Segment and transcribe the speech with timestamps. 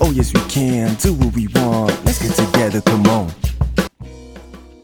[0.00, 1.90] Oh yes, we can do what we want.
[2.04, 3.26] Let's get together, come on.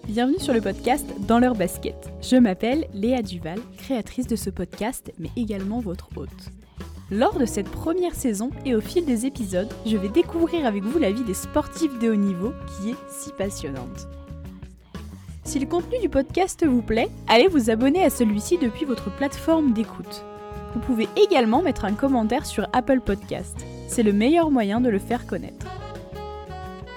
[0.08, 1.94] Bienvenue sur le podcast Dans leur basket.
[2.20, 6.50] Je m'appelle Léa Duval, créatrice de ce podcast, mais également votre hôte.
[7.12, 10.98] Lors de cette première saison et au fil des épisodes, je vais découvrir avec vous
[10.98, 14.08] la vie des sportifs de haut niveau qui est si passionnante.
[15.44, 19.72] Si le contenu du podcast vous plaît, allez vous abonner à celui-ci depuis votre plateforme
[19.74, 20.24] d'écoute.
[20.74, 23.56] Vous pouvez également mettre un commentaire sur Apple Podcast.
[23.88, 25.66] C'est le meilleur moyen de le faire connaître.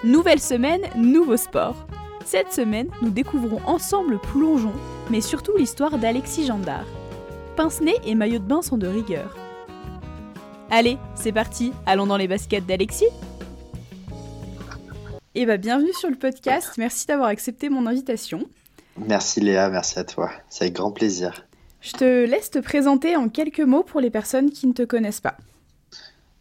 [0.04, 1.88] Nouvelle semaine, nouveau sport.
[2.26, 4.74] Cette semaine, nous découvrons ensemble plongeon,
[5.10, 6.86] mais surtout l'histoire d'Alexis Gendard.
[7.56, 9.36] Pince-nez et maillot de bain sont de rigueur.
[10.70, 13.06] Allez, c'est parti, allons dans les baskets d'Alexis
[15.36, 18.48] Eh bien, bienvenue sur le podcast, merci d'avoir accepté mon invitation.
[18.98, 21.46] Merci Léa, merci à toi, c'est avec grand plaisir.
[21.84, 25.20] Je te laisse te présenter en quelques mots pour les personnes qui ne te connaissent
[25.20, 25.36] pas.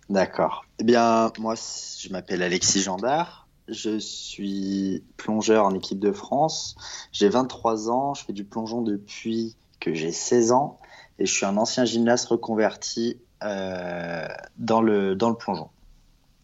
[0.09, 0.64] D'accord.
[0.78, 3.48] Eh bien, moi, je m'appelle Alexis Gendard.
[3.67, 6.77] Je suis plongeur en équipe de France.
[7.11, 8.14] J'ai 23 ans.
[8.14, 10.78] Je fais du plongeon depuis que j'ai 16 ans.
[11.19, 15.70] Et je suis un ancien gymnaste reconverti euh, dans, le, dans le plongeon.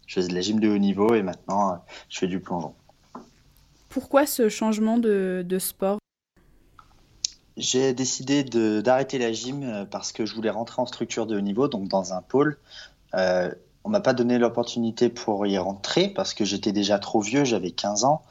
[0.08, 2.75] Je faisais de la gym de haut niveau et maintenant, je fais du plongeon.
[3.91, 5.98] Pourquoi ce changement de, de sport?
[7.59, 11.41] J'ai décidé d'arrêter la gym euh, parce que je voulais rentrer en structure de haut
[11.41, 12.56] niveau, donc dans un pôle.
[13.14, 13.53] Euh,
[13.84, 17.73] on m'a pas donné l'opportunité pour y rentrer parce que j'étais déjà trop vieux, j'avais
[17.73, 18.23] 15 ans.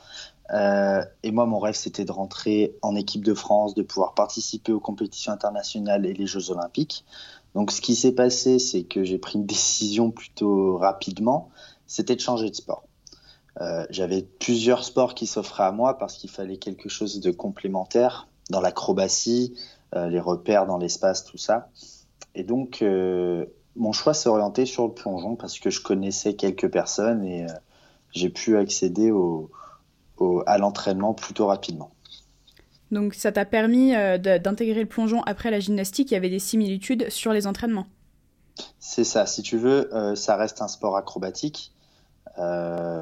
[0.53, 4.71] Euh, et moi, mon rêve, c'était de rentrer en équipe de France, de pouvoir participer
[4.71, 7.03] aux compétitions internationales et les Jeux olympiques.
[7.53, 11.49] Donc, ce qui s'est passé, c'est que j'ai pris une décision plutôt rapidement,
[11.85, 12.83] c'était de changer de sport.
[13.59, 18.26] Euh, J'avais plusieurs sports qui s'offraient à moi parce qu'il fallait quelque chose de complémentaire
[18.49, 19.57] dans l'acrobatie,
[19.95, 21.69] euh, les repères dans l'espace, tout ça.
[22.35, 23.45] Et donc, euh,
[23.77, 27.53] mon choix s'est orienté sur le plongeon parce que je connaissais quelques personnes et euh,
[28.11, 29.49] j'ai pu accéder au,
[30.17, 31.91] au, à l'entraînement plutôt rapidement.
[32.91, 36.11] Donc, ça t'a permis euh, d'intégrer le plongeon après la gymnastique.
[36.11, 37.87] Il y avait des similitudes sur les entraînements.
[38.79, 39.25] C'est ça.
[39.25, 41.73] Si tu veux, euh, ça reste un sport acrobatique.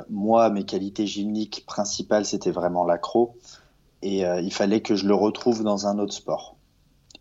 [0.09, 3.35] moi, mes qualités gymniques principales, c'était vraiment l'accro
[4.05, 6.57] et euh, il fallait que je le retrouve dans un autre sport.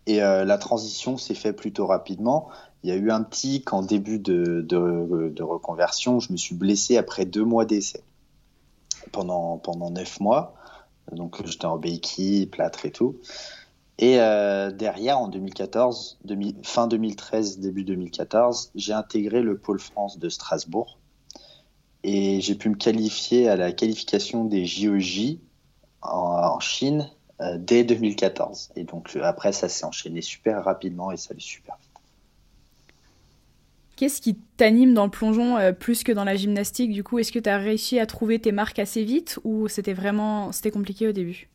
[0.05, 2.47] Et euh, la transition s'est faite plutôt rapidement.
[2.83, 7.25] Il y a eu un petit qu'en début de, reconversion, je me suis blessé après
[7.25, 8.03] deux mois d'essai.
[9.11, 10.53] Pendant, pendant neuf mois.
[11.11, 13.15] Donc j'étais en béquille, plâtre et tout.
[13.97, 20.19] Et euh, derrière, en 2014, demi, fin 2013, début 2014, j'ai intégré le pôle France
[20.19, 20.99] de Strasbourg.
[22.03, 25.39] Et j'ai pu me qualifier à la qualification des JOJ
[26.11, 27.09] en, Chine
[27.41, 28.71] euh, dès 2014.
[28.75, 31.95] Et donc euh, après, ça s'est enchaîné super rapidement et ça allait super vite.
[33.95, 37.31] Qu'est-ce qui t'anime dans le plongeon euh, plus que dans la gymnastique Du coup, est-ce
[37.31, 41.07] que tu as réussi à trouver tes marques assez vite ou c'était vraiment c'était compliqué
[41.07, 41.49] au début?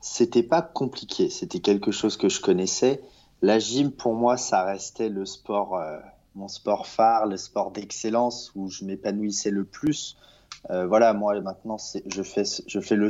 [0.00, 3.02] C'était pas compliqué, c'était quelque chose que je connaissais.
[3.42, 5.98] La gym pour moi, ça restait le sport, euh,
[6.36, 10.16] mon sport phare, le sport d'excellence où je m'épanouissais le plus.
[10.70, 13.08] Euh, voilà, moi maintenant, je fais, je fais le,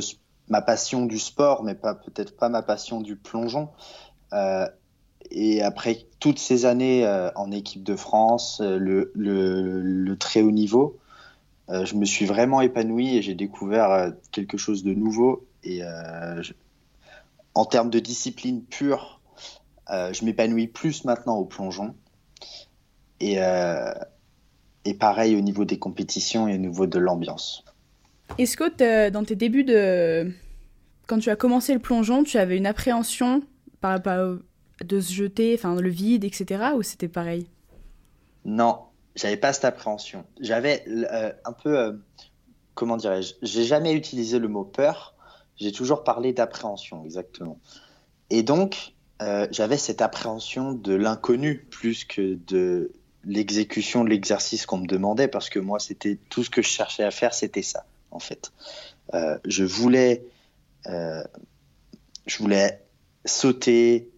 [0.49, 3.69] ma passion du sport, mais peut-être pas ma passion du plongeon.
[4.33, 4.67] Euh,
[5.31, 10.97] et après toutes ces années euh, en équipe de France, le, très haut niveau,
[11.69, 15.45] je me suis vraiment épanoui et j'ai découvert quelque chose de nouveau.
[15.63, 15.81] Et
[17.53, 19.19] en termes de discipline pure,
[19.89, 21.93] je m'épanouis plus maintenant au plongeon.
[23.19, 23.37] Et
[24.87, 27.65] et pareil au niveau des compétitions et au niveau de l'ambiance.
[28.37, 30.31] Est-ce que dans tes débuts de...
[31.07, 33.41] Quand tu as commencé le plongeon, tu avais une appréhension
[33.81, 34.37] par rapport
[34.83, 36.71] de se jeter, enfin le vide, etc.
[36.75, 37.47] Ou c'était pareil?
[38.45, 38.79] Non,
[39.15, 40.25] j'avais pas cette appréhension.
[40.39, 41.77] J'avais euh, un peu...
[41.77, 41.93] Euh,
[42.73, 45.15] comment dirais-je J'ai jamais utilisé le mot peur.
[45.57, 47.59] J'ai toujours parlé d'appréhension, exactement.
[48.29, 52.91] Et donc, euh, j'avais cette appréhension de l'inconnu plus que de
[53.23, 57.03] l'exécution de l'exercice qu'on me demandait parce que moi c'était tout ce que je cherchais
[57.03, 58.51] à faire c'était ça en fait.
[59.13, 60.23] Euh, je voulais
[60.87, 61.23] euh,
[62.25, 62.81] je voulais
[63.25, 64.09] sauter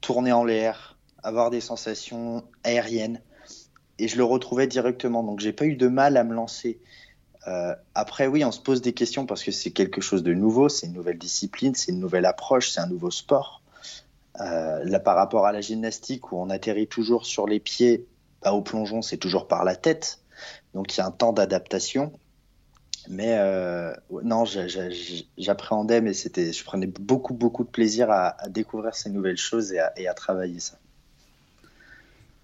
[0.00, 3.20] tourner en l'air avoir des sensations aériennes
[3.98, 5.22] et je le retrouvais directement.
[5.22, 6.78] Donc j'ai pas eu de mal à me lancer.
[7.46, 10.70] Euh, après oui on se pose des questions parce que c'est quelque chose de nouveau
[10.70, 13.60] c'est une nouvelle discipline c'est une nouvelle approche c'est un nouveau sport
[14.38, 18.06] là, par rapport à la gymnastique où on atterrit toujours sur les pieds
[18.42, 20.20] bah, au plongeon, c'est toujours par la tête.
[20.74, 22.12] Donc il y a un temps d'adaptation.
[23.08, 23.92] Mais euh,
[24.22, 24.44] non,
[25.36, 29.72] j'appréhendais, mais c'était, je prenais beaucoup, beaucoup de plaisir à, à découvrir ces nouvelles choses
[29.72, 30.78] et à, et à, travailler ça.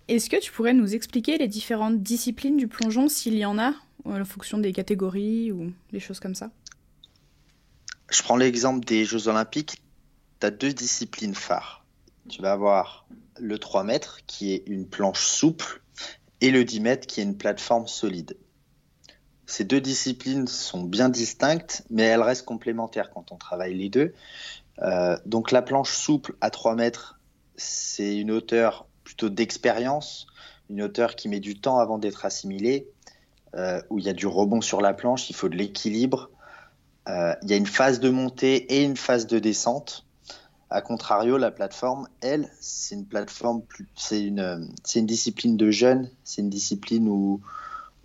[0.09, 3.73] Est-ce que tu pourrais nous expliquer les différentes disciplines du plongeon, s'il y en a,
[4.05, 6.51] en fonction des catégories ou des choses comme ça?
[8.11, 9.81] Je prends l'exemple des Jeux Olympiques.
[10.41, 11.80] Tu as deux disciplines phares.
[12.31, 13.07] Tu vas avoir
[13.39, 15.83] le 3 mètres, qui est une planche souple,
[16.41, 18.37] et le 10 mètres, qui est une plateforme solide.
[19.47, 24.15] Ces deux disciplines sont bien distinctes, mais elles restent complémentaires quand on travaille les deux.
[24.81, 27.19] Euh, donc la planche souple à 3 mètres,
[27.57, 30.29] c'est une hauteur plutôt d'expérience,
[30.71, 32.89] une hauteur qui met du temps avant d'être assimilée,
[33.57, 36.31] euh, où il y a du rebond sur la planche, il faut de l'équilibre.
[37.09, 40.07] Euh, il y a une phase de montée et une phase de descente.
[40.73, 43.63] A contrario, la plateforme, elle, c'est une plateforme,
[43.97, 47.41] c'est une, discipline de jeunes, c'est une discipline où,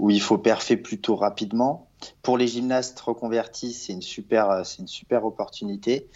[0.10, 1.88] il faut perfer plutôt rapidement.
[2.24, 4.50] Pour les gymnastes reconvertis, c'est une super,
[5.24, 6.10] opportunité.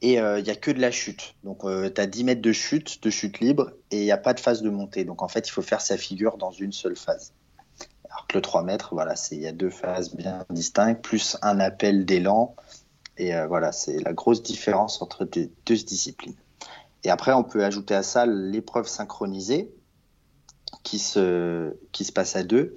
[0.00, 1.34] Et euh, il n'y a que de la chute.
[1.44, 4.32] Donc, tu as 10 mètres de chute, de chute libre, et il n'y a pas
[4.32, 5.04] de phase de montée.
[5.04, 7.34] Donc, en fait, il faut faire sa figure dans une seule phase.
[8.10, 11.60] Alors que le 3 mètres, voilà, il y a deux phases bien distinctes, plus un
[11.60, 12.54] appel d'élan.
[13.16, 16.34] Et euh, voilà, c'est la grosse différence entre les deux disciplines.
[17.04, 19.70] Et après, on peut ajouter à ça l'épreuve synchronisée
[20.82, 22.76] qui se, qui se passe à deux,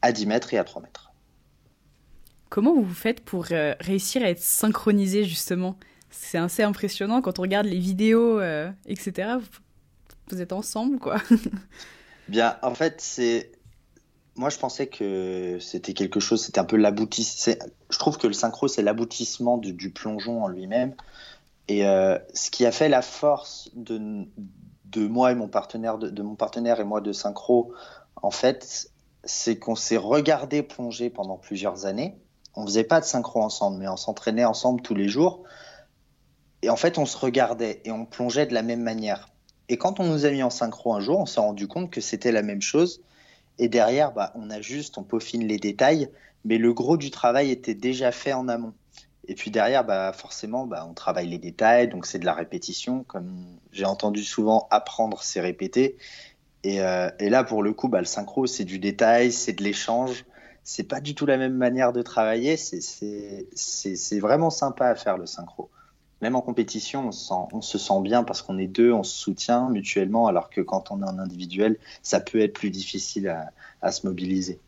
[0.00, 1.12] à 10 mètres et à 3 mètres.
[2.48, 5.78] Comment vous faites pour euh, réussir à être synchronisé justement?
[6.10, 9.36] C'est assez impressionnant quand on regarde les vidéos, euh, etc.
[9.40, 9.60] Vous,
[10.28, 11.16] vous, êtes ensemble, quoi.
[12.28, 13.51] Bien, en fait, c'est.
[14.34, 17.54] Moi, je pensais que c'était quelque chose, c'était un peu l'aboutissement.
[17.90, 20.94] Je trouve que le synchro, c'est l'aboutissement du, plongeon en lui-même.
[21.68, 24.26] Et euh, ce qui a fait la force de,
[24.86, 27.72] de moi et mon partenaire, de, de, mon partenaire et moi de synchro,
[28.22, 28.90] en fait,
[29.24, 32.16] c'est qu'on s'est regardé plonger pendant plusieurs années
[32.54, 35.42] on faisait pas de synchro ensemble, mais on s'entraînait ensemble tous les jours.
[36.62, 39.28] Et en fait, on se regardait et on plongeait de la même manière.
[39.68, 42.00] Et quand on nous a mis en synchro un jour, on s'est rendu compte que
[42.00, 43.02] c'était la même chose.
[43.58, 46.08] Et derrière, bah, on ajuste, on peaufine les détails,
[46.44, 48.74] mais le gros du travail était déjà fait en amont.
[49.28, 53.04] Et puis derrière, bah, forcément, bah, on travaille les détails, donc c'est de la répétition.
[53.04, 55.96] Comme j'ai entendu souvent, apprendre, c'est répéter.
[56.64, 59.62] Et, euh, et, là, pour le coup, bah, le synchro, c'est du détail, c'est de
[59.62, 60.24] l'échange
[60.64, 62.56] c'est pas du tout la même manière de travailler.
[62.56, 65.70] C'est vraiment sympa à faire le synchro.
[66.22, 69.14] Même en compétition, on, sent, on se sent bien parce qu'on est deux, on se
[69.14, 73.50] soutient mutuellement, alors que quand on est en individuel, ça peut être plus difficile à,
[73.82, 74.60] à se mobiliser.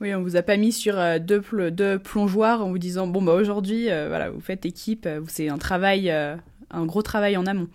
[0.00, 3.20] Oui, on vous a pas mis sur euh, deux, deux plongeoires en vous disant bon
[3.20, 6.36] bah aujourd'hui, euh, voilà, vous faites équipe, euh, c'est un travail, euh,
[6.70, 7.66] un gros travail en amont.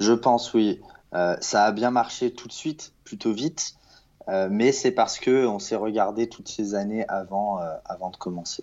[0.00, 0.80] Je pense oui,
[1.14, 3.74] euh, ça a bien marché tout de suite, plutôt vite.
[4.50, 8.62] Mais c'est parce que on s'est regardé toutes ces années avant, avant de commencer.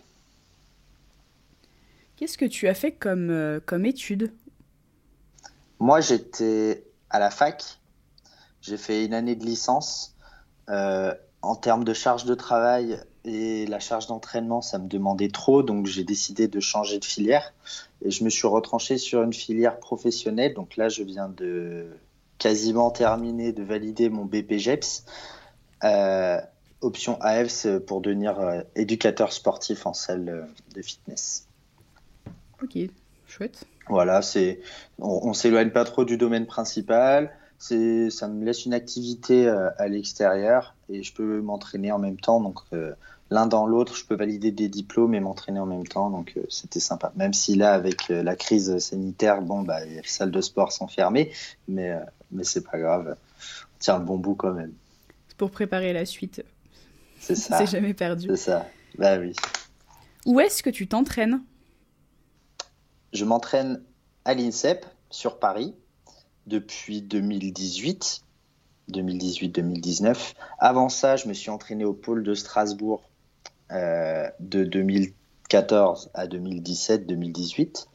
[2.17, 4.33] Qu'est-ce que tu as fait comme, euh, comme étude?
[5.79, 7.79] Moi, j'étais à la fac.
[8.61, 10.13] J'ai fait une année de licence.
[11.43, 15.85] en termes de charge de travail et la charge d'entraînement, ça me demandait trop, donc
[15.85, 17.53] j'ai décidé de changer de filière.
[18.01, 20.53] Et je me suis retranché sur une filière professionnelle.
[20.53, 21.87] Donc là, je viens de
[22.37, 25.05] quasiment terminer, de valider mon BPGEPS.
[25.83, 26.39] Euh,
[26.81, 30.43] option AF pour devenir euh, éducateur sportif en salle euh,
[30.75, 31.46] de fitness.
[33.27, 33.65] Chouette.
[33.89, 34.61] Voilà, c'est
[34.99, 37.31] on, on s'éloigne pas trop du domaine principal.
[37.59, 42.19] C'est ça me laisse une activité euh, à l'extérieur et je peux m'entraîner en même
[42.19, 42.39] temps.
[42.39, 42.93] Donc euh,
[43.31, 46.09] l'un dans l'autre, je peux valider des diplômes et m'entraîner en même temps.
[46.09, 47.11] Donc euh, c'était sympa.
[47.15, 51.31] Même si là, avec la crise sanitaire, bon bah les salles de sport sont fermées,
[51.67, 51.97] mais
[52.31, 53.15] mais c'est pas grave.
[53.17, 54.73] On tient le bon bout quand même
[55.37, 56.43] pour préparer la suite.
[57.19, 57.57] C'est ça.
[57.59, 58.27] C'est jamais perdu.
[58.29, 58.67] C'est ça.
[58.97, 59.33] Bah oui.
[60.25, 61.41] Où est-ce que tu t'entraînes?
[63.17, 63.81] Je m'entraîne
[64.25, 65.73] à l'INSEP sur Paris
[66.45, 68.21] depuis 2018.
[68.91, 70.35] 2018-2019.
[70.59, 73.09] Avant ça, je me suis entraîné au pôle de Strasbourg
[73.71, 77.87] euh, de 2014 à 2017-2018.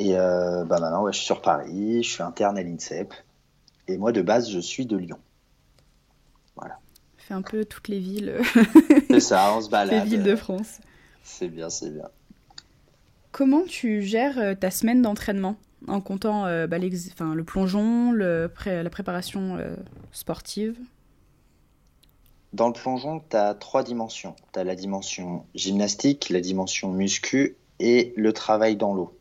[0.00, 3.14] Et euh, bah maintenant, ouais, je suis sur Paris, je suis interne à l'INSEP.
[3.86, 5.18] Et moi, de base, je suis de Lyon.
[6.56, 6.80] Voilà.
[7.16, 8.40] Fait un peu toutes les villes.
[9.08, 10.02] c'est ça, on se balade.
[10.02, 10.80] Les villes de France.
[11.22, 12.08] C'est bien, c'est bien.
[13.36, 15.56] Comment tu gères euh, ta semaine d'entraînement
[15.88, 18.48] en comptant euh, bah, le plongeon, la
[18.88, 19.76] préparation euh,
[20.10, 20.74] sportive?
[22.54, 24.34] Dans le plongeon, tu as trois dimensions.
[24.54, 29.14] Tu as la dimension gymnastique, la dimension muscu et le travail dans l'eau.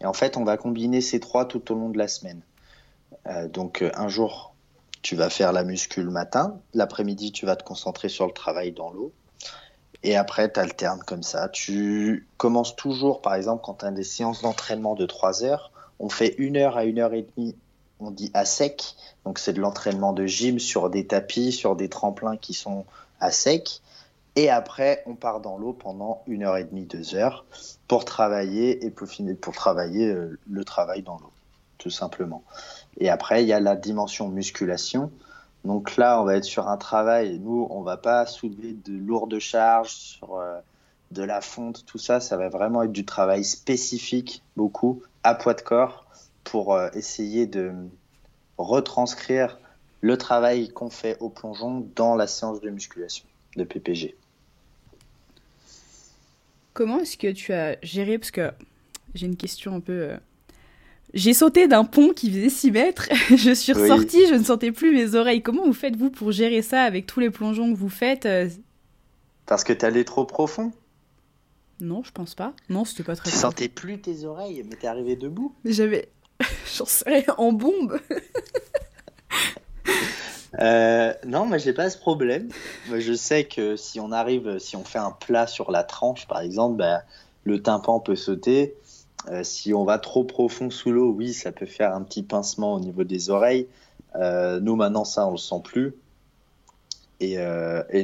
[0.00, 2.40] Et en fait, on va combiner ces trois tout au long de la semaine.
[3.52, 4.54] Donc, un jour,
[5.02, 8.72] tu vas faire la muscu le matin, l'après-midi, tu vas te concentrer sur le travail
[8.72, 9.12] dans l'eau.
[10.06, 11.48] Et après, tu alternes comme ça.
[11.48, 16.08] Tu commences toujours, par exemple, quand tu as des séances d'entraînement de 3 heures, on
[16.08, 17.56] fait une heure à une heure et demie
[18.00, 18.94] on dit à sec.
[19.24, 22.84] Donc c'est de l'entraînement de gym sur des tapis, sur des tremplins qui sont
[23.20, 23.80] à sec.
[24.36, 27.46] Et après, on part dans l'eau pendant une heure et demie, deux heures
[27.88, 29.08] pour travailler et pour,
[29.40, 31.32] pour travailler euh, le travail dans l'eau,
[31.78, 32.44] tout simplement.
[32.98, 35.10] Et après, il y a la dimension musculation.
[35.66, 37.40] Donc là, on va être sur un travail.
[37.40, 40.60] Nous, on va pas soulever de lourdes charges euh,
[41.10, 42.20] de la fonte, tout ça.
[42.20, 46.06] Ça va vraiment être du travail spécifique, beaucoup, à poids de corps,
[46.44, 47.72] pour euh, essayer de
[48.58, 49.58] retranscrire
[50.02, 54.14] le travail qu'on fait au plongeon dans la séance de musculation de PPG.
[56.74, 58.18] Comment est-ce que tu as géré?
[58.18, 58.52] Parce que
[59.14, 60.16] j'ai une question un peu.
[61.14, 64.92] J'ai sauté d'un pont qui faisait 6 mètres, je suis ressortie, je ne sentais plus
[64.92, 65.42] mes oreilles.
[65.42, 68.48] Comment vous faites-vous pour gérer ça avec tous les plongeons que vous faites euh?
[69.46, 70.72] Parce que t'es allé trop profond
[71.80, 72.52] Non, je pense pas.
[72.68, 76.08] Non, c'était pas très Tu sentais plus tes oreilles, mais t'es arrivé debout Mais j'avais.
[76.76, 77.98] J'en serais en bombe
[80.58, 82.48] Euh, non, mais j'ai pas ce problème.
[82.90, 86.40] je sais que si on arrive, si on fait un plat sur la tranche, par
[86.40, 87.02] exemple, bah,
[87.44, 88.74] le tympan peut sauter.
[89.28, 92.74] Euh, si on va trop profond sous l'eau, oui, ça peut faire un petit pincement
[92.74, 93.66] au niveau des oreilles.
[94.14, 95.94] Euh, nous, maintenant, ça, on le sent plus.
[97.20, 97.36] Et,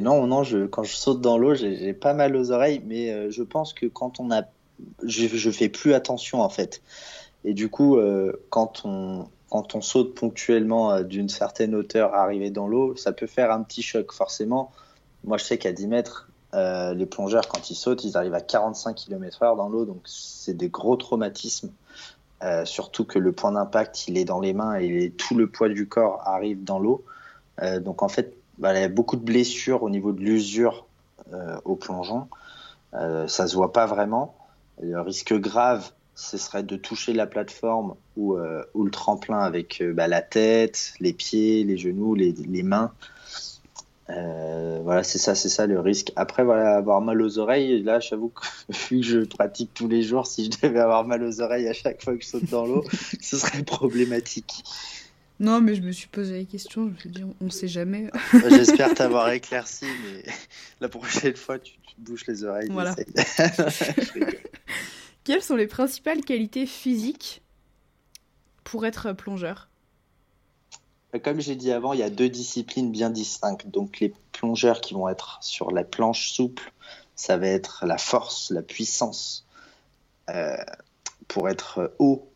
[0.01, 3.43] non, non, je, quand je saute dans l'eau, j'ai pas mal aux oreilles, mais je
[3.43, 4.45] pense que quand on a,
[5.05, 6.81] je, fais plus attention en fait.
[7.45, 7.99] Et du coup,
[8.49, 13.27] quand on, quand on saute ponctuellement euh, d'une certaine hauteur arriver dans l'eau, ça peut
[13.27, 14.73] faire un petit choc forcément.
[15.25, 18.41] Moi, je sais qu'à 10 mètres, euh, les plongeurs, quand ils sautent, ils arrivent à
[18.41, 21.71] 45 km/h dans l'eau, donc c'est des gros traumatismes.
[22.43, 25.69] Euh, surtout que le point d'impact, il est dans les mains et tout le poids
[25.69, 27.05] du corps arrive dans l'eau.
[27.81, 30.87] donc en fait, bah, il y a beaucoup de blessures au niveau de l'usure
[31.65, 32.27] au plongeon.
[32.93, 34.35] ça se voit pas vraiment.
[34.81, 39.81] Le risque grave, ce serait de toucher la plateforme ou, euh, ou le tremplin avec
[39.81, 42.93] euh, bah, la tête, les pieds, les genoux, les, les mains.
[44.13, 46.13] Euh, voilà, c'est ça, c'est ça le risque.
[46.17, 48.43] Après, voilà, avoir mal aux oreilles, là, j'avoue que
[48.91, 51.73] vu que je pratique tous les jours, si je devais avoir mal aux oreilles à
[51.73, 52.85] chaque fois que je saute dans l'eau,
[53.21, 54.65] ce serait problématique.
[55.41, 57.69] Non, mais je me suis posé la question, je me suis dit, on ne sait
[57.69, 58.11] jamais.
[58.49, 60.25] J'espère t'avoir éclairci, mais
[60.81, 62.69] la prochaine fois, tu, tu bouches les oreilles.
[62.71, 62.95] Voilà.
[65.25, 67.43] Quelles sont les principales qualités physiques
[68.63, 69.69] pour être plongeur?
[71.21, 73.67] Comme j'ai dit avant, il y a deux disciplines bien distinctes.
[73.67, 76.73] Donc les plongeurs qui vont être sur la planche souple,
[77.17, 79.47] ça va être la force, la puissance
[80.31, 80.57] euh,
[81.29, 82.29] pour être haut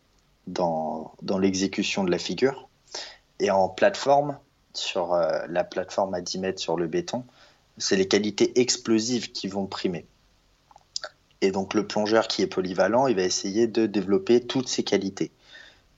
[0.45, 2.69] dans, l'exécution de la figure.
[3.39, 4.37] Et en plateforme,
[4.73, 7.25] sur euh, la plateforme à 10 mètres sur le béton,
[7.79, 10.05] c'est les qualités explosives qui vont primer.
[11.41, 15.31] Et donc le plongeur qui est polyvalent, il va essayer de développer toutes ses qualités.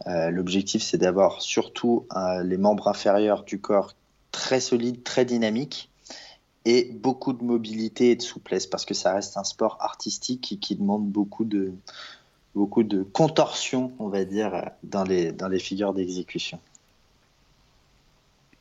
[0.07, 3.93] Euh, l'objectif, c'est d'avoir surtout euh, les membres inférieurs du corps
[4.31, 5.89] très solides, très dynamiques
[6.65, 10.75] et beaucoup de mobilité et de souplesse parce que ça reste un sport artistique qui,
[10.75, 11.73] demande beaucoup de,
[12.55, 16.59] beaucoup de contorsion, on va dire, dans les, dans les figures d'exécution.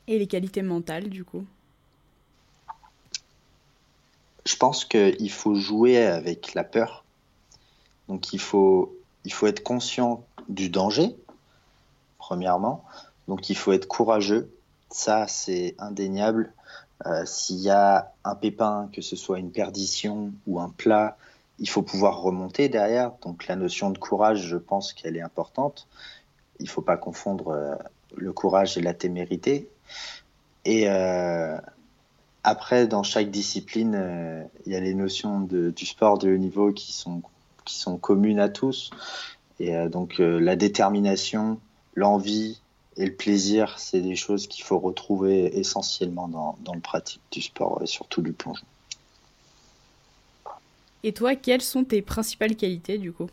[0.07, 1.45] Et les qualités mentales, du coup?
[4.47, 7.05] Je pense qu'il faut jouer avec la peur.
[8.09, 11.15] Donc il faut, il faut être conscient du danger,
[12.29, 12.85] premièrement.
[13.27, 14.51] Donc il faut être courageux.
[14.91, 16.53] Ça, c'est indéniable.
[17.07, 21.17] Euh, s'il y a un pépin, que ce soit une perdition ou un plat,
[21.59, 23.13] il faut pouvoir remonter derrière.
[23.23, 25.89] Donc la notion de courage, je pense qu'elle est importante.
[26.61, 27.75] Il ne faut pas confondre euh,
[28.15, 29.71] le courage et la témérité.
[30.67, 31.57] Et, euh,
[32.45, 36.93] après, dans chaque discipline, il y a les notions du sport de haut niveau qui
[36.95, 37.23] sont,
[38.01, 38.91] communes à tous.
[39.61, 41.61] Et donc, la détermination,
[41.95, 42.61] l'envie
[42.97, 47.41] et le plaisir, c'est des choses qu'il faut retrouver essentiellement dans, dans le pratique du
[47.41, 48.67] sport et surtout du plongeon.
[51.05, 53.29] Et toi, quelles sont tes principales qualités du coup?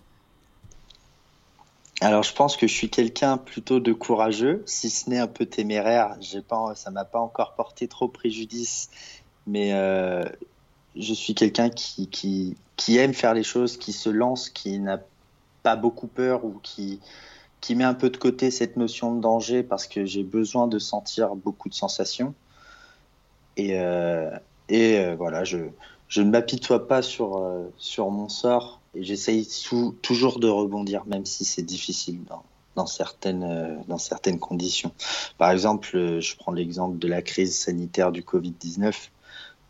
[2.01, 5.45] Alors, je pense que je suis quelqu'un plutôt de courageux, si ce n'est un peu
[5.45, 6.15] téméraire.
[6.19, 8.89] J'ai pas, ça m'a pas encore porté trop préjudice,
[9.47, 10.23] mais euh,
[10.95, 14.99] je suis quelqu'un qui, qui, qui, aime faire les choses, qui se lance, qui n'a
[15.63, 16.99] pas beaucoup peur ou qui,
[17.65, 20.77] qui met un peu de côté cette notion de danger parce que j'ai besoin de
[20.77, 22.35] sentir beaucoup de sensations.
[23.57, 24.29] Et, euh,
[24.69, 25.57] et euh, voilà, je,
[26.07, 27.43] je ne m'apitoie pas sur,
[27.77, 29.49] sur mon sort et j'essaye
[30.03, 32.19] toujours de rebondir, même si c'est difficile
[32.75, 34.91] dans, certaines, euh, dans certaines conditions.
[35.39, 38.93] Par exemple, euh, je prends l'exemple de la crise sanitaire du Covid-19.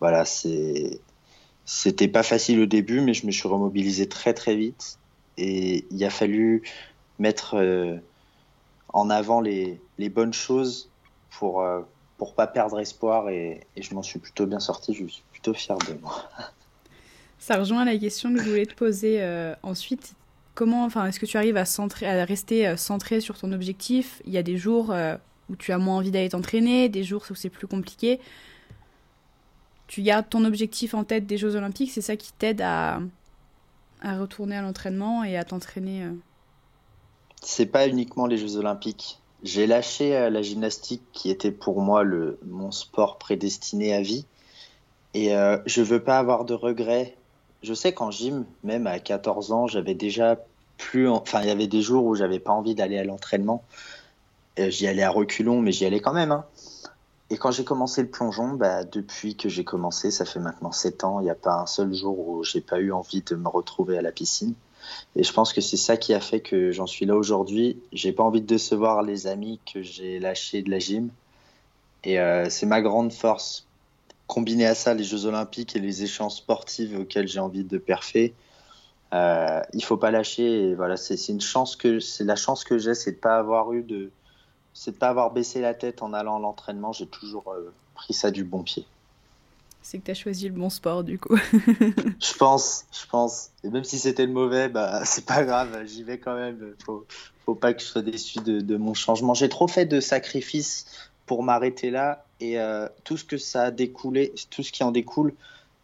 [0.01, 4.99] Voilà, c'était pas facile au début, mais je me suis remobilisé très très vite.
[5.37, 6.63] Et il a fallu
[7.19, 7.97] mettre euh,
[8.89, 9.79] en avant les,
[10.09, 10.89] bonnes choses
[11.29, 11.81] pour euh,
[12.17, 14.93] pour pas perdre espoir et, je m'en suis plutôt bien sorti.
[14.93, 16.29] Je suis plutôt fier de moi.
[17.39, 20.13] Ça rejoint la question que je voulais te poser euh, ensuite.
[20.53, 21.65] Comment, enfin, est-ce que tu arrives à,
[22.25, 24.21] rester euh, centré sur ton objectif?
[24.25, 25.15] Il y a des jours euh,
[25.49, 28.19] où tu as moins envie d'aller t'entraîner, des jours où c'est plus compliqué.
[29.87, 32.99] Tu gardes ton objectif en tête des Jeux Olympiques, c'est ça qui t'aide à,
[34.01, 36.11] à retourner à l'entraînement et à t'entraîner euh?
[37.47, 39.19] C'est pas uniquement les Jeux Olympiques.
[39.43, 44.25] J'ai lâché euh, la gymnastique qui était pour moi le, mon sport prédestiné à vie.
[45.13, 47.15] Et euh, je veux pas avoir de regrets.
[47.61, 50.39] Je sais qu'en gym, même à 14 ans, j'avais déjà
[50.77, 51.07] plus.
[51.07, 53.63] en- Enfin, il y avait des jours où j'avais pas envie d'aller à l'entraînement.
[54.59, 56.31] Euh, J'y allais à reculons, mais j'y allais quand même.
[56.31, 56.45] hein.
[57.29, 61.03] Et quand j'ai commencé le plongeon, bah, depuis que j'ai commencé, ça fait maintenant 7
[61.03, 63.47] ans, il n'y a pas un seul jour où j'ai pas eu envie de me
[63.47, 64.53] retrouver à la piscine.
[65.15, 67.79] Et je pense que c'est ça qui a fait que j'en suis là aujourd'hui.
[67.93, 71.09] J'ai pas envie de décevoir les amis que j'ai lâchés de la gym.
[72.03, 73.67] Et euh, c'est ma grande force.
[74.27, 78.33] Combiné à ça, les Jeux Olympiques et les échéances sportives auxquelles j'ai envie de perfer,
[79.13, 80.73] euh, il faut pas lâcher.
[80.75, 83.83] Voilà, c'est une chance que c'est la chance que j'ai, c'est de pas avoir eu
[83.83, 84.11] de,
[84.73, 86.91] c'est pas avoir baissé la tête en allant à l'entraînement.
[86.91, 88.85] J'ai toujours euh, pris ça du bon pied.
[89.85, 91.37] C'est que tu as choisi le bon sport du coup.
[91.53, 93.51] Je pense, je pense.
[93.63, 96.73] Et même si c'était le mauvais, bah c'est pas grave, j'y vais quand même.
[96.83, 97.05] Faut,
[97.45, 99.35] faut pas que je sois déçu de, de mon changement.
[99.35, 100.87] J'ai trop fait de sacrifices
[101.27, 104.91] pour m'arrêter là et euh, tout ce que ça a découlé, tout ce qui en
[104.91, 105.35] découle,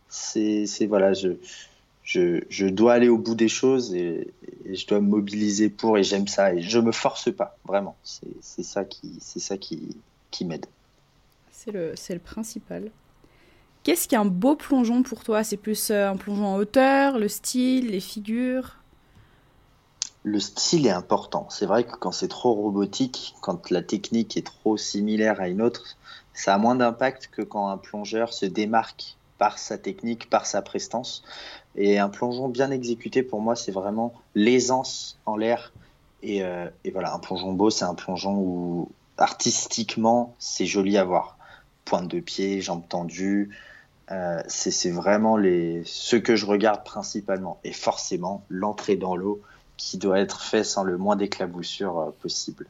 [0.09, 1.33] c'est, voilà, je,
[2.03, 4.33] je, je dois aller au bout des choses et,
[4.65, 7.95] et je dois me mobiliser pour et j'aime ça et je me force pas, vraiment.
[8.03, 9.95] C'est, ça qui, ça qui,
[10.31, 10.65] qui m'aide.
[11.51, 12.89] C'est le, c'est le principal.
[13.83, 15.43] Qu'est-ce qu'un beau plongeon pour toi?
[15.43, 18.77] C'est plus euh, un plongeon en hauteur, le style, les figures?
[20.23, 21.47] Le style est important.
[21.49, 25.63] C'est vrai que quand c'est trop robotique, quand la technique est trop similaire à une
[25.63, 25.97] autre,
[26.33, 30.61] ça a moins d'impact que quand un plongeur se démarque par sa technique, par sa
[30.61, 31.23] prestance.
[31.75, 35.73] Et un plongeon bien exécuté, pour moi, c'est vraiment l'aisance en l'air.
[36.21, 41.37] Et, euh, voilà, un plongeon beau, c'est un plongeon où artistiquement, c'est joli à voir.
[41.83, 43.49] Pointe de pied, jambes tendues,
[44.11, 47.59] euh, c'est vraiment les, ce que je regarde principalement.
[47.63, 49.41] Et forcément, l'entrée dans l'eau
[49.77, 52.67] qui doit être fait sans le moins d'éclaboussure euh, possible.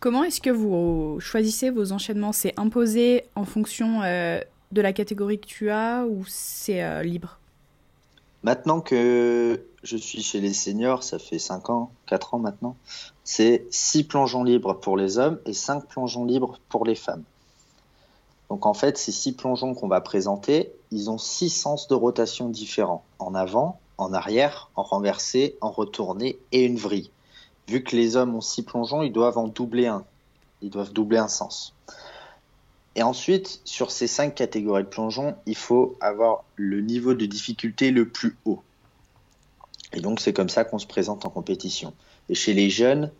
[0.00, 2.32] Comment est-ce que vous choisissez vos enchaînements?
[2.32, 7.40] C'est imposé en fonction euh, de la catégorie que tu as ou c'est euh, libre?
[8.44, 12.76] Maintenant que je suis chez les seniors, ça fait 5 ans, 4 ans maintenant,
[13.24, 17.24] c'est 6 plongeons libres pour les hommes et 5 plongeons libres pour les femmes.
[18.50, 22.48] Donc en fait, ces 6 plongeons qu'on va présenter, ils ont 6 sens de rotation
[22.48, 27.10] différents, en avant, en arrière, en renversé, en retourné et une vrille.
[27.66, 30.04] Vu que les hommes ont 6 plongeons, ils doivent en doubler un.
[30.62, 31.74] Ils doivent doubler un sens.
[32.94, 37.90] Et ensuite, sur ces 5 catégories de plongeons, il faut avoir le niveau de difficulté
[37.90, 38.62] le plus haut.
[39.92, 41.92] Et donc c'est comme ça qu'on se présente en compétition.
[42.28, 43.12] Et chez les jeunes,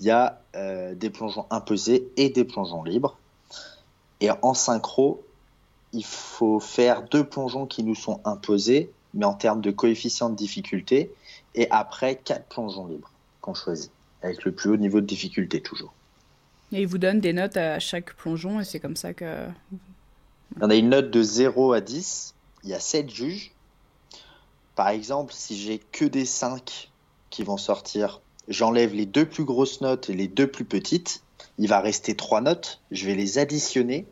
[0.00, 3.16] il y a euh, des plongeons imposés et des plongeons libres.
[4.20, 5.24] Et en synchro,
[5.92, 10.36] il faut faire deux plongeons qui nous sont imposés, mais en termes de coefficient de
[10.36, 11.12] difficulté,
[11.54, 13.90] et après quatre plongeons libres qu'on choisit,
[14.22, 15.92] avec le plus haut niveau de difficulté toujours.
[16.72, 19.46] Et ils vous donnent des notes à chaque plongeon et c'est comme ça que...
[20.60, 23.52] On a une note de 0 à 10, il y a 7 juges.
[24.74, 26.90] Par exemple, si j'ai que des 5
[27.30, 31.22] qui vont sortir, j'enlève les deux plus grosses notes et les deux plus petites.
[31.58, 34.06] Il va rester 3 notes, je vais les additionner.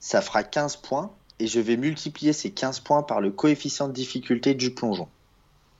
[0.00, 3.92] Ça fera 15 points et je vais multiplier ces 15 points par le coefficient de
[3.92, 5.08] difficulté du plongeon,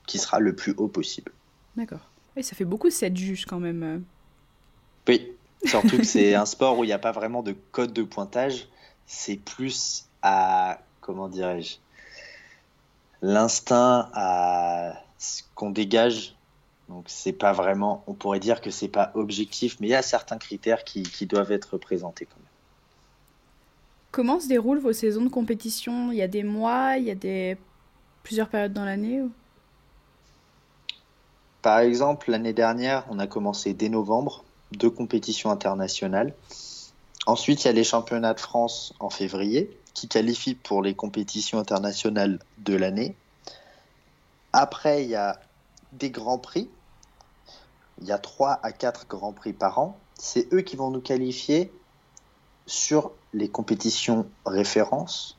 [0.07, 1.33] qui sera le plus haut possible.
[1.77, 2.01] D'accord.
[2.37, 4.05] Et ça fait beaucoup 7 juges quand même.
[5.09, 5.33] Oui,
[5.65, 8.69] surtout que c'est un sport où il n'y a pas vraiment de code de pointage,
[9.07, 11.77] c'est plus à, comment dirais-je,
[13.23, 16.37] l'instinct à ce qu'on dégage.
[16.91, 20.03] Donc c'est pas vraiment, on pourrait dire que c'est pas objectif, mais il y a
[20.03, 22.47] certains critères qui, qui doivent être présentés quand même.
[24.11, 26.11] Comment se déroulent vos saisons de compétition?
[26.11, 27.57] Il y a des mois, il y a des
[28.25, 29.31] plusieurs périodes dans l'année ou...
[31.63, 36.35] Par exemple, l'année dernière, on a commencé dès novembre, deux compétitions internationales.
[37.27, 41.59] Ensuite, il y a les championnats de France en février, qui qualifient pour les compétitions
[41.59, 43.15] internationales de l'année.
[44.53, 45.39] Après, il y a
[45.93, 46.69] des grands prix.
[48.01, 49.99] Il y a 3 à 4 grands prix par an.
[50.15, 51.73] C'est eux qui vont nous qualifier
[52.67, 55.37] sur les compétitions références,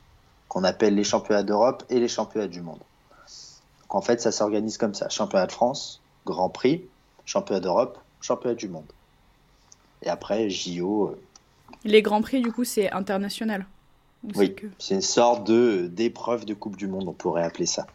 [0.48, 2.78] qu'on appelle les championnats d'Europe et les championnats du monde.
[3.80, 5.08] Donc en fait, ça s'organise comme ça.
[5.08, 6.84] Championnat de France, Grand Prix,
[7.24, 8.86] Championnat d'Europe, championnat du monde.
[10.02, 11.08] Et après, JO.
[11.08, 11.20] euh,
[11.84, 13.66] Les Grands Prix, du coup, c'est international.
[14.24, 17.44] Ou c'est oui, que- c'est une sorte de d'épreuve de Coupe du Monde, on pourrait
[17.44, 17.86] appeler ça.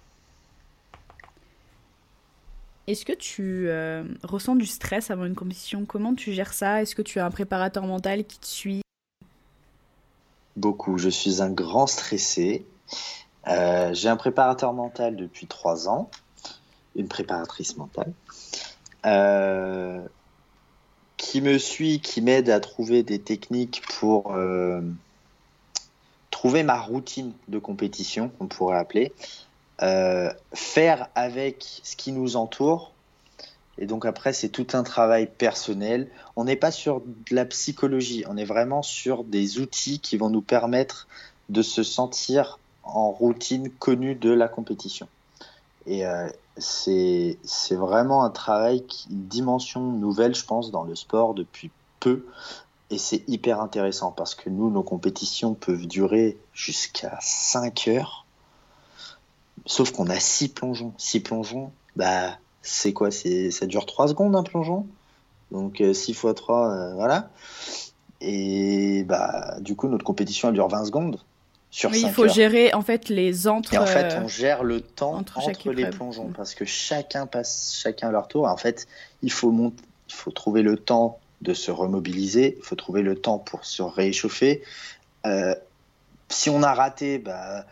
[2.87, 5.85] Est-ce que tu euh, ressens du stress avant une compétition?
[5.85, 6.81] Comment tu gères ça?
[6.81, 8.81] Est-ce que tu as un préparateur mental qui te suit?
[10.55, 10.97] Beaucoup.
[10.97, 12.65] Je suis un grand stressé.
[13.47, 16.09] Euh, j'ai un préparateur mental depuis trois ans,
[16.95, 18.13] une préparatrice mentale,
[19.05, 20.01] euh,
[21.17, 24.33] qui me suit, qui m'aide à trouver des techniques pour
[26.31, 29.11] trouver ma routine de compétition, on pourrait appeler,
[29.83, 32.93] Euh, faire avec ce qui nous entoure.
[33.77, 36.09] Et donc après, c'est tout un travail personnel.
[36.35, 40.31] On n'est pas sur de la psychologie, on est vraiment sur des outils qui vont
[40.31, 41.07] nous permettre
[41.49, 45.07] de se sentir en routine connue de la compétition.
[45.85, 47.37] Et euh, c'est
[47.71, 52.25] vraiment un travail, une dimension nouvelle, je pense, dans le sport depuis peu.
[52.89, 58.26] Et c'est hyper intéressant parce que nous, nos compétitions peuvent durer jusqu'à 5 heures.
[59.67, 60.93] Sauf qu'on a 6 plongeons.
[60.97, 63.11] 6 plongeons, bah, c'est quoi?
[63.11, 64.87] C'est, Ça dure 3 secondes un plongeon.
[65.51, 67.29] Donc 6 x 3, voilà.
[68.21, 71.19] Et bah, du coup, notre compétition, elle dure 20 secondes.
[71.69, 72.33] Sur Oui, il 5 faut heures.
[72.33, 73.73] gérer en fait les entre.
[73.73, 76.33] Et en fait, euh, on gère le temps entre entre, les plongeons Mm.
[76.33, 78.45] parce que chacun passe chacun leur tour.
[78.45, 78.87] En fait,
[79.21, 79.51] il faut,
[80.07, 83.81] il faut trouver le temps de se remobiliser, il faut trouver le temps pour se
[83.83, 84.63] réchauffer.
[85.25, 85.53] Euh,
[86.29, 87.65] si on a raté, bah,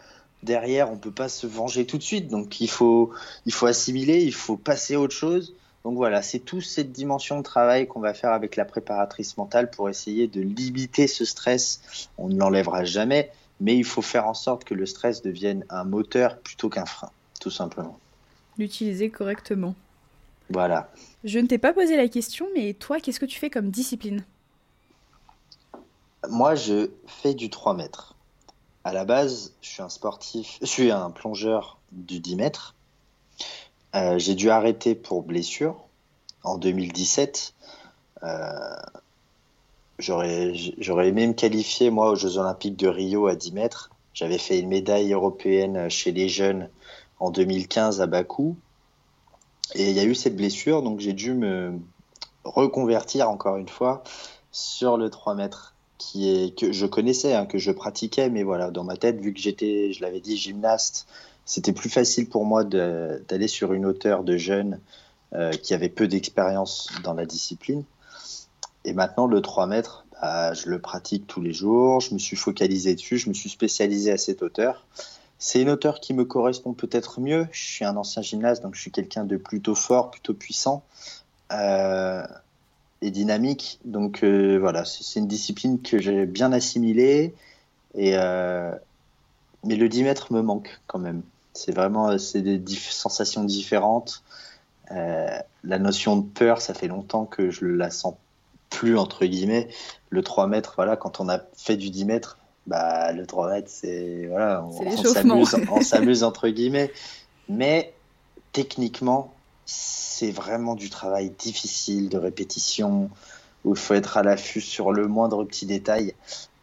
[0.46, 2.30] derrière, on peut pas se venger tout de suite.
[2.30, 3.12] Donc, il faut,
[3.46, 5.54] il faut assimiler, il faut passer à autre chose.
[5.84, 9.70] Donc voilà, c'est toute cette dimension de travail qu'on va faire avec la préparatrice mentale
[9.70, 12.10] pour essayer de limiter ce stress.
[12.18, 15.84] On ne l'enlèvera jamais, mais il faut faire en sorte que le stress devienne un
[15.84, 18.00] moteur plutôt qu'un frein, tout simplement.
[18.58, 19.76] l'utiliser correctement.
[20.50, 20.90] Voilà.
[21.24, 24.24] Je ne t'ai pas posé la question, mais toi, qu'est-ce que tu fais comme discipline?
[26.30, 28.15] Moi, je fais du 3 mètres.
[28.86, 32.76] À la base, je suis un sportif, je suis un plongeur du 10 mètres.
[33.96, 35.88] Euh, j'ai dû arrêter pour blessure
[36.44, 37.56] en 2017.
[38.22, 38.76] Euh,
[39.98, 43.90] j'aurais, j'aurais aimé me qualifier, moi, aux Jeux Olympiques de Rio à 10 mètres.
[44.14, 46.70] J'avais fait une médaille européenne chez les jeunes
[47.20, 48.56] en 2015 à Bakou.
[49.74, 51.80] Et il y a eu cette blessure, donc j'ai dû me
[52.44, 54.04] reconvertir encore une fois
[54.52, 58.72] sur le 3 mètres qui est que je connaissais, hein, que je pratiquais, mais voilà,
[58.72, 61.08] dans ma tête, vu que j'étais, je l'avais dit, gymnaste,
[61.46, 64.80] c'était plus facile pour moi d'aller sur une hauteur de jeunes
[65.34, 67.84] euh, qui avaient peu d'expérience dans la discipline.
[68.84, 72.36] Et maintenant, le 3 mètres, bah, je le pratique tous les jours, je me suis
[72.36, 74.86] focalisé dessus, je me suis spécialisé à cette hauteur.
[75.38, 77.48] C'est une hauteur qui me correspond peut-être mieux.
[77.52, 80.84] Je suis un ancien gymnaste, donc je suis quelqu'un de plutôt fort, plutôt puissant.
[81.52, 82.24] Euh,
[83.06, 83.80] et dynamique.
[83.86, 87.34] Donc euh, voilà, c'est une discipline que j'ai bien assimilée.
[87.94, 88.72] Et, euh,
[89.64, 91.22] mais le 10 mètres me manque quand même.
[91.54, 94.24] C'est vraiment c'est des sensations différentes.
[94.92, 98.16] Euh, la notion de peur, ça fait longtemps que je la sens
[98.70, 99.70] plus entre guillemets.
[100.10, 102.38] Le 3 mètres, voilà, quand on a fait du 10 mètres,
[102.68, 106.92] bah le 3 mètres, c'est voilà, on s'amuse entre guillemets.
[107.48, 107.94] Mais
[108.52, 109.35] techniquement,
[109.66, 113.10] c'est vraiment du travail difficile de répétition
[113.64, 116.14] où il faut être à l'affût sur le moindre petit détail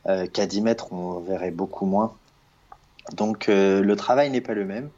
[0.07, 2.15] euh, qu'à 10 mètres on verrait beaucoup moins.
[3.13, 4.89] Donc euh, le travail n'est pas le même,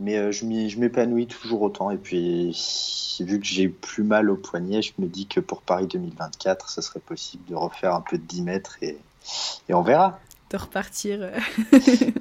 [0.00, 1.90] mais euh, je m'épanouis toujours autant.
[1.90, 2.56] Et puis
[3.20, 6.80] vu que j'ai plus mal au poignet, je me dis que pour Paris 2024, ce
[6.80, 8.98] serait possible de refaire un peu de 10 mètres et,
[9.68, 10.18] et on verra.
[10.50, 11.30] De repartir.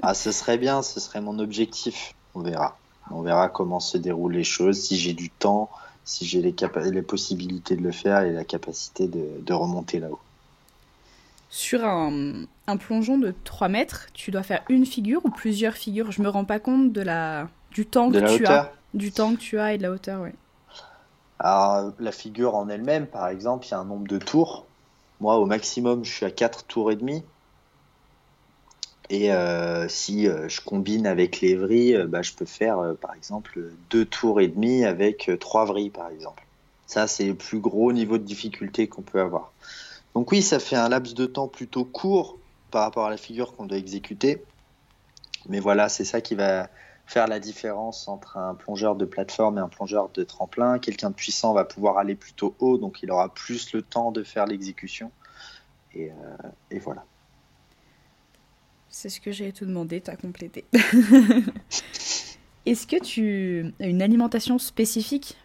[0.02, 2.14] Ah, ce serait bien, ce serait mon objectif.
[2.36, 2.78] On verra.
[3.12, 5.70] On verra comment se déroulent les choses, si j'ai du temps,
[6.06, 6.56] si j'ai les,
[6.92, 10.20] les possibilités de le faire et la capacité de, de remonter là-haut.
[11.50, 16.12] Sur un, un plongeon de 3 mètres, tu dois faire une figure ou plusieurs figures?
[16.12, 18.72] Je me rends pas compte de la, du temps De que tu as.
[18.94, 20.30] Du temps que tu as et de la hauteur, oui.
[21.40, 24.66] Alors, la figure en elle-même, par exemple, il y a un nombre de tours.
[25.20, 27.24] Moi, au maximum, je suis à 4 tours et demi.
[29.10, 32.94] Et euh, si euh, je combine avec les vrilles, euh, bah, je peux faire, euh,
[32.94, 36.44] par exemple, 2 tours et demi avec 3 vrilles, par exemple.
[36.88, 39.52] Ça, c'est le plus gros niveau de difficulté qu'on peut avoir.
[40.16, 42.38] Donc oui, ça fait un laps de temps plutôt court
[42.72, 44.44] par rapport à la figure qu'on doit exécuter.
[45.48, 46.70] Mais voilà, c'est ça qui va
[47.06, 50.80] faire la différence entre un plongeur de plateforme et un plongeur de tremplin.
[50.80, 54.24] Quelqu'un de puissant va pouvoir aller plutôt haut, donc il aura plus le temps de
[54.24, 55.12] faire l'exécution.
[55.94, 57.04] Et, euh, et voilà.
[58.96, 60.66] C'est ce que j'ai te demandé, t'as complété.
[62.68, 65.36] Est-ce que tu as une alimentation spécifique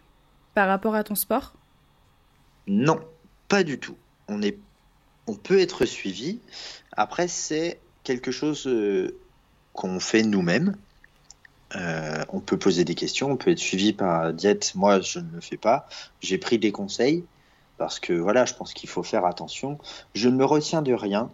[0.53, 1.55] par rapport à ton sport?
[2.67, 2.99] Non,
[3.47, 3.95] pas du tout.
[4.27, 4.59] On, est,
[5.25, 6.39] on peut être suivi.
[6.91, 9.17] Après, c'est quelque chose euh,
[9.73, 10.77] qu'on fait nous-mêmes.
[11.75, 14.73] Euh, on peut poser des questions, on peut être suivi par diète.
[14.75, 15.89] Moi, je ne le fais pas.
[16.21, 17.25] J'ai pris des conseils
[17.79, 19.79] parce que voilà, je pense qu'il faut faire attention.
[20.13, 21.31] Je ne me retiens de rien,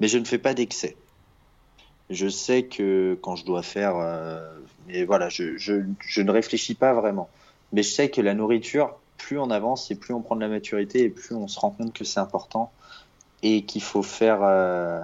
[0.00, 0.96] mais je ne fais pas d'excès.
[2.10, 4.40] Je sais que quand je dois faire, euh,
[4.86, 7.28] mais voilà, je, je, je, ne réfléchis pas vraiment.
[7.72, 10.48] Mais je sais que la nourriture, plus on avance et plus on prend de la
[10.48, 12.72] maturité et plus on se rend compte que c'est important
[13.42, 15.00] et qu'il faut faire, euh,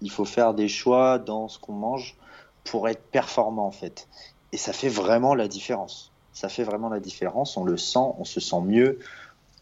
[0.00, 2.16] il faut faire des choix dans ce qu'on mange
[2.64, 4.08] pour être performant en fait.
[4.52, 6.10] Et ça fait vraiment la différence.
[6.32, 7.56] Ça fait vraiment la différence.
[7.56, 8.98] On le sent, on se sent mieux,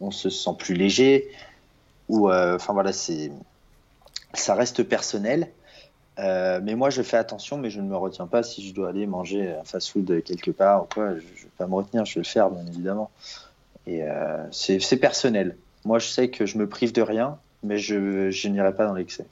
[0.01, 1.31] on se sent plus léger.
[2.09, 3.31] Ou, euh, enfin voilà, c'est,
[4.35, 5.51] ça reste personnel.
[6.19, 8.89] Euh, mais moi, je fais attention, mais je ne me retiens pas si je dois
[8.91, 11.11] aller manger un fast-food quelque part ou quoi.
[11.11, 13.11] Je ne vais pas me retenir, je vais le faire, bien évidemment.
[13.87, 15.57] Et euh, c'est personnel.
[15.85, 18.95] Moi, je sais que je me prive de rien, mais je, je n'irai pas dans
[18.95, 19.27] l'excès.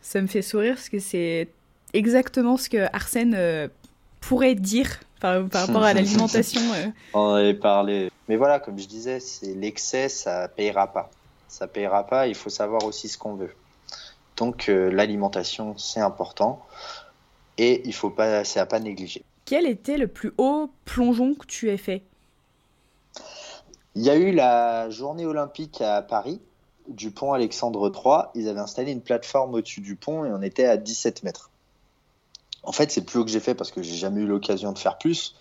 [0.00, 1.48] Ça me fait sourire parce que c'est
[1.92, 3.68] exactement ce que Arsène euh,
[4.20, 6.60] pourrait dire par, par rapport à l'alimentation.
[7.12, 8.10] On avait parlé.
[8.28, 11.10] Mais voilà, comme je disais, c'est l'excès, ça payera pas.
[11.48, 12.26] Ça payera pas.
[12.26, 13.54] Il faut savoir aussi ce qu'on veut.
[14.36, 16.60] Donc l'alimentation, c'est important
[17.58, 19.24] et il faut pas, c'est à pas négliger.
[19.44, 22.02] Quel était le plus haut plongeon que tu aies fait?
[23.94, 26.40] Il y a eu la journée olympique à Paris
[26.88, 28.30] du pont Alexandre III.
[28.34, 31.50] Ils avaient installé une plateforme au-dessus du pont et on était à 17 mètres.
[32.62, 34.72] En fait, c'est le plus haut que j'ai fait parce que j'ai jamais eu l'occasion
[34.72, 35.36] de faire plus.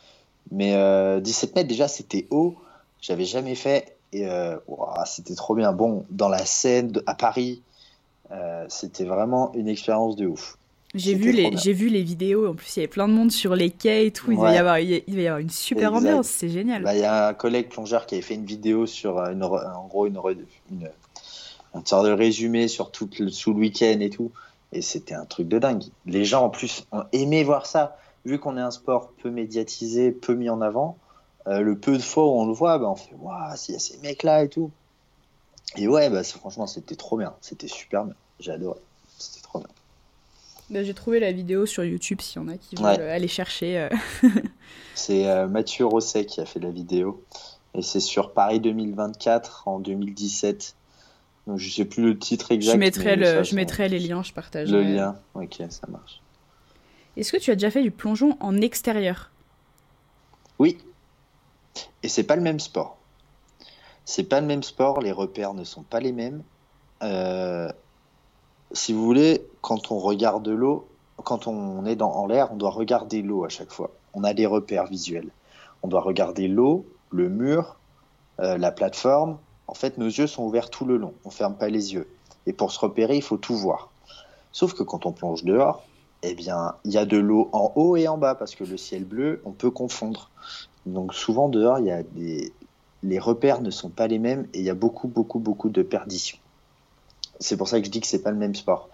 [0.52, 2.56] Mais 17 euh, mètres, déjà, c'était haut.
[3.02, 3.98] J'avais jamais fait.
[4.12, 4.58] Et euh,
[5.06, 5.72] c'était trop bien.
[5.72, 7.64] Bon, dans la scène à Paris,
[8.34, 10.58] euh, c'était vraiment une expérience de ouf.
[10.96, 13.32] J'ai vu, les, j'ai vu les vidéos, en plus il y avait plein de monde
[13.32, 15.92] sur les quais et tout, il, va y avoir, il va y avoir une super
[15.92, 16.84] ambiance, c'est génial.
[16.84, 19.88] Bah, il y a un collègue plongeur qui avait fait une vidéo sur, une, en
[19.88, 20.20] gros, une,
[20.72, 20.92] une,
[21.74, 24.32] une, sorte de résumé sur tout le, sous le week-end et tout.
[24.72, 25.84] Et c'était un truc de dingue.
[26.06, 27.98] Les gens, en plus, ont aimé voir ça.
[28.26, 30.98] Vu qu'on est un sport peu médiatisé, peu mis en avant,
[31.48, 33.78] euh, le peu de fois où on le voit, bah, on fait Waouh, s'il y
[33.78, 34.70] a ces mecs-là et tout.
[35.76, 37.34] Et ouais, bah, franchement, c'était trop bien.
[37.42, 38.16] C'était super bien.
[38.40, 38.80] J'ai adoré.
[39.18, 39.68] C'était trop bien.
[40.70, 43.80] Bah, J'ai trouvé la vidéo sur YouTube s'il y en a qui veulent aller chercher.
[43.80, 43.90] Euh.
[44.96, 47.24] c'est euh, Mathieu Rosset qui a fait la vidéo.
[47.76, 50.76] Et c'est sur Paris 2024 en 2017.
[51.48, 52.74] Donc, je sais plus le titre exact.
[52.74, 54.72] Je mettrai, le, je mettrai les liens, je partage.
[54.72, 56.22] Le lien, ok, ça marche.
[57.18, 59.30] Est-ce que tu as déjà fait du plongeon en extérieur?
[60.58, 60.78] Oui.
[62.02, 62.98] Et c'est pas le même sport.
[64.06, 66.44] C'est pas le même sport, les repères ne sont pas les mêmes.
[67.02, 67.70] Euh,
[68.74, 70.88] si vous voulez, quand on regarde l'eau,
[71.24, 73.92] quand on est dans, en l'air, on doit regarder l'eau à chaque fois.
[74.14, 75.30] On a des repères visuels.
[75.84, 77.78] On doit regarder l'eau, le mur,
[78.40, 81.70] euh, la plateforme, en fait, nos yeux sont ouverts tout le long, on ferme pas
[81.70, 82.08] les yeux.
[82.46, 83.90] Et pour se repérer, il faut tout voir.
[84.52, 85.84] Sauf que quand on plonge dehors,
[86.22, 88.78] eh bien, il y a de l'eau en haut et en bas parce que le
[88.78, 90.30] ciel bleu, on peut confondre.
[90.86, 92.54] Donc souvent dehors, il y a des
[93.06, 95.82] les repères ne sont pas les mêmes et il y a beaucoup beaucoup beaucoup de
[95.82, 96.38] perditions.
[97.40, 98.90] C'est pour ça que je dis que c'est pas le même sport.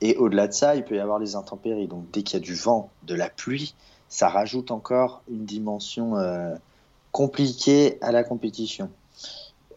[0.00, 1.88] Et au-delà de ça, il peut y avoir les intempéries.
[1.88, 3.74] Donc dès qu'il y a du vent, de la pluie,
[4.08, 6.54] ça rajoute encore une dimension euh,
[7.12, 8.90] compliquée à la compétition.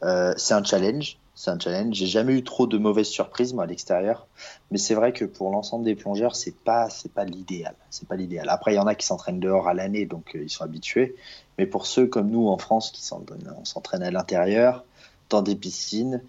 [0.03, 1.17] Euh, c'est un challenge.
[1.33, 1.95] C'est un challenge.
[1.95, 4.27] J'ai jamais eu trop de mauvaises surprises moi à l'extérieur,
[4.69, 7.73] mais c'est vrai que pour l'ensemble des plongeurs, c'est pas c'est pas l'idéal.
[7.89, 8.47] C'est pas l'idéal.
[8.49, 11.15] Après, il y en a qui s'entraînent dehors à l'année, donc euh, ils sont habitués.
[11.57, 14.83] Mais pour ceux comme nous en France qui s'entraînent à l'intérieur,
[15.29, 16.21] dans des piscines,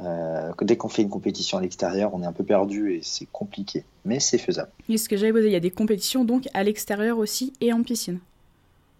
[0.00, 3.26] euh, dès qu'on fait une compétition à l'extérieur, on est un peu perdu et c'est
[3.32, 4.70] compliqué, mais c'est faisable.
[4.88, 7.72] Et ce que j'avais posé, il y a des compétitions donc à l'extérieur aussi et
[7.72, 8.18] en piscine.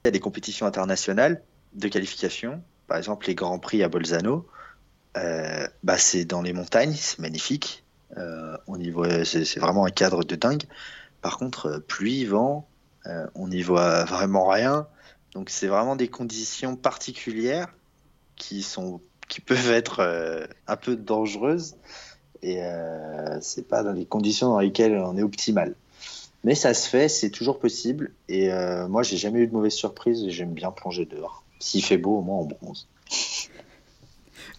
[0.05, 1.43] Il y a des compétitions internationales
[1.75, 4.47] de qualification par exemple, les Grands Prix à Bolzano,
[5.17, 7.85] euh, bah, c'est dans les montagnes, c'est magnifique.
[8.17, 10.65] Euh, on y voit, c'est, vraiment un cadre de dingue.
[11.23, 12.69] Par contre, pluie, vent,
[13.35, 14.89] on n'y voit vraiment rien.
[15.33, 17.69] Donc, c'est vraiment des conditions particulières
[18.37, 21.77] qui sont, qui peuvent être un peu dangereuses.
[22.43, 22.61] Et
[23.41, 25.75] c'est pas dans les conditions dans lesquelles on est optimal.
[26.45, 28.13] Mais ça se fait, c'est toujours possible.
[28.29, 28.51] Et
[28.89, 31.45] moi, j'ai jamais eu de mauvaise surprise et j'aime bien plonger dehors.
[31.59, 32.89] S'il fait beau, au moins on bronze.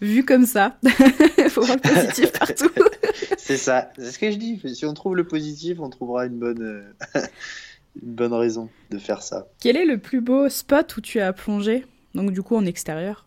[0.00, 0.90] Vu comme ça, il
[1.50, 2.70] faut voir le positif partout.
[3.38, 4.60] c'est ça, c'est ce que je dis.
[4.74, 7.20] Si on trouve le positif, on trouvera une bonne, euh,
[8.02, 9.48] une bonne raison de faire ça.
[9.60, 11.84] Quel est le plus beau spot où tu as plongé?
[12.14, 13.26] Donc du coup en extérieur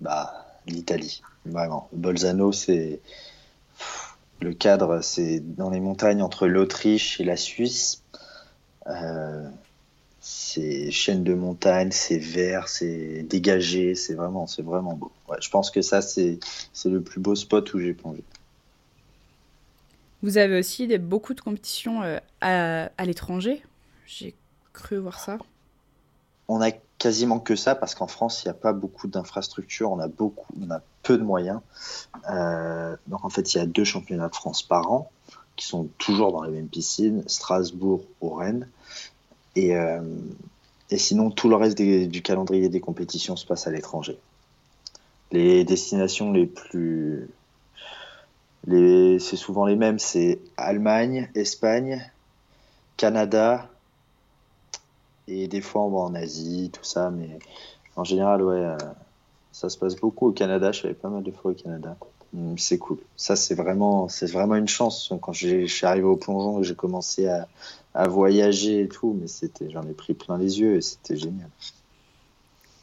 [0.00, 1.88] Bah, l'Italie, vraiment.
[1.92, 3.00] Bolzano, c'est
[4.40, 8.02] le cadre, c'est dans les montagnes entre l'Autriche et la Suisse.
[8.86, 9.48] Euh,
[10.20, 15.12] c'est chaîne de montagne, c'est vert, c'est dégagé, c'est vraiment, c'est vraiment beau.
[15.28, 16.38] Ouais, je pense que ça, c'est,
[16.72, 18.22] c'est le plus beau spot où j'ai plongé.
[20.22, 23.62] Vous avez aussi des, beaucoup de compétitions euh, à, à l'étranger.
[24.06, 24.34] J'ai
[24.72, 25.38] cru voir ça.
[26.48, 29.98] On a quasiment que ça parce qu'en France, il n'y a pas beaucoup d'infrastructures, on
[29.98, 31.60] a beaucoup, on a peu de moyens.
[32.30, 35.10] Euh, donc en fait, il y a deux championnats de France par an
[35.56, 38.68] qui sont toujours dans les mêmes piscines, Strasbourg ou Rennes.
[39.54, 40.00] Et, euh,
[40.90, 44.18] et sinon, tout le reste du calendrier des compétitions se passe à l'étranger.
[45.30, 47.28] Les destinations les plus.
[48.66, 52.10] Les, c'est souvent les mêmes c'est Allemagne, Espagne,
[52.96, 53.68] Canada,
[55.28, 57.38] et des fois on va en Asie, tout ça, mais
[57.96, 58.76] en général, ouais, euh,
[59.52, 60.72] ça se passe beaucoup au Canada.
[60.72, 61.96] Je suis pas mal de fois au Canada.
[62.32, 62.98] Mm, c'est cool.
[63.16, 65.12] Ça, c'est vraiment, c'est vraiment une chance.
[65.22, 67.48] Quand je suis arrivé au plongeon et j'ai commencé à,
[67.94, 71.48] à, voyager et tout, mais c'était, j'en ai pris plein les yeux et c'était génial.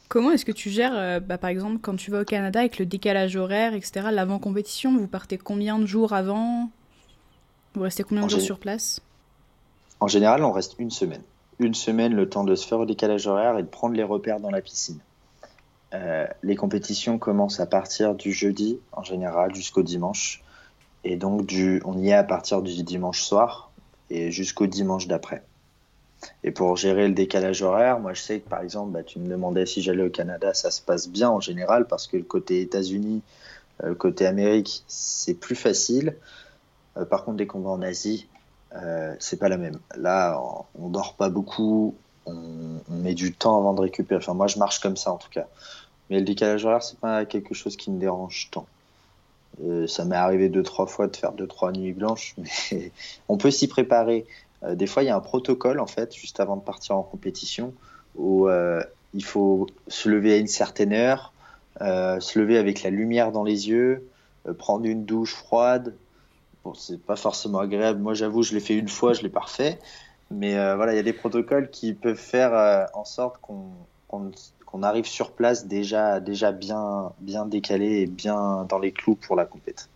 [0.08, 2.78] Comment est-ce que tu gères, euh, bah, par exemple, quand tu vas au Canada avec
[2.78, 6.70] le décalage horaire, etc., l'avant-compétition, vous partez combien de jours avant?
[7.74, 9.00] Vous restez combien de jours sur place?
[10.00, 11.22] En général, on reste une semaine.
[11.62, 14.40] Une semaine, le temps de se faire au décalage horaire et de prendre les repères
[14.40, 14.98] dans la piscine.
[15.94, 20.42] Euh, les compétitions commencent à partir du jeudi en général jusqu'au dimanche.
[21.04, 23.70] Et donc du, on y est à partir du dimanche soir
[24.10, 25.44] et jusqu'au dimanche d'après.
[26.42, 29.28] Et pour gérer le décalage horaire, moi je sais que par exemple, bah, tu me
[29.28, 32.60] demandais si j'allais au Canada, ça se passe bien en général parce que le côté
[32.60, 33.22] États-Unis,
[33.84, 36.16] euh, le côté Amérique, c'est plus facile.
[36.96, 38.26] Euh, par contre, dès qu'on va en Asie,
[38.76, 39.78] euh, c'est pas la même.
[39.96, 40.40] Là,
[40.74, 41.94] on, dort pas beaucoup,
[42.26, 44.18] on, met du temps avant de récupérer.
[44.18, 45.46] Enfin, moi je marche comme ça en tout cas.
[46.10, 48.66] Mais le décalage horaire, c'est pas quelque chose qui me dérange tant.
[49.62, 52.34] Euh, ça m'est arrivé deux, trois fois de faire deux, trois nuits blanches,
[52.72, 52.92] mais
[53.28, 54.26] on peut s'y préparer.
[54.62, 57.02] Euh, des fois, il y a un protocole, en fait, juste avant de partir en
[57.02, 57.74] compétition,
[58.16, 58.48] où
[59.14, 61.32] il faut se lever à une certaine heure,
[61.80, 64.06] se lever avec la lumière dans les yeux,
[64.58, 65.94] prendre une douche froide.
[66.64, 68.00] Bon, c'est pas forcément agréable.
[68.00, 69.78] Moi, j'avoue, je l'ai fait une fois, je l'ai parfait.
[70.30, 73.70] Mais euh, voilà, il y a des protocoles qui peuvent faire en sorte qu'on
[74.08, 74.18] qu
[74.72, 79.36] qu'on arrive sur place déjà, déjà bien, bien décalé et bien dans les clous pour
[79.36, 79.90] la compète.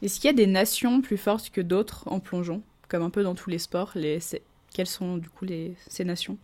[0.00, 3.24] Est-ce qu'il y a des nations plus fortes que d'autres en plongeon, comme un peu
[3.24, 4.20] dans tous les sports les...
[4.72, 5.74] Quelles sont du coup les...
[5.88, 6.38] ces nations?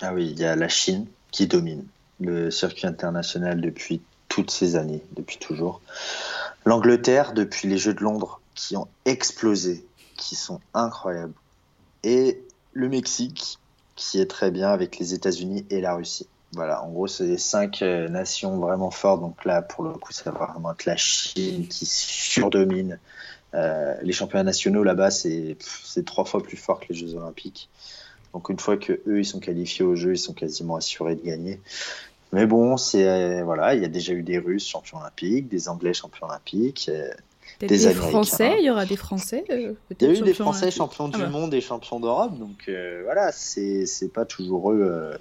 [0.00, 1.84] Ah oui, il y a la Chine qui domine
[2.18, 5.80] le circuit international depuis toutes ces années, depuis toujours.
[6.64, 11.34] L'Angleterre depuis les Jeux de Londres qui ont explosé, qui sont incroyables.
[12.02, 12.42] Et
[12.72, 13.58] le Mexique
[13.96, 16.26] qui est très bien avec les États-Unis et la Russie.
[16.52, 19.20] Voilà, en gros, c'est les cinq euh, nations vraiment fortes.
[19.20, 22.98] Donc là, pour le coup, va vraiment être la Chine qui surdomine.
[23.54, 25.56] Euh, les championnats nationaux là-bas, c'est
[26.04, 27.68] trois fois plus fort que les Jeux Olympiques.
[28.32, 31.22] Donc une fois que eux ils sont qualifiés au jeu, ils sont quasiment assurés de
[31.22, 31.60] gagner.
[32.32, 35.68] Mais bon, c'est euh, voilà, il y a déjà eu des Russes champions olympiques, des
[35.68, 37.10] Anglais champions olympiques, euh,
[37.58, 38.56] des, des Français.
[38.58, 39.44] Il y aura des Français.
[39.50, 41.28] Euh, il y a eu des Français champions du ah bah.
[41.28, 44.80] monde et champions d'Europe, donc euh, voilà, c'est c'est pas toujours eux.
[44.80, 45.18] Euh,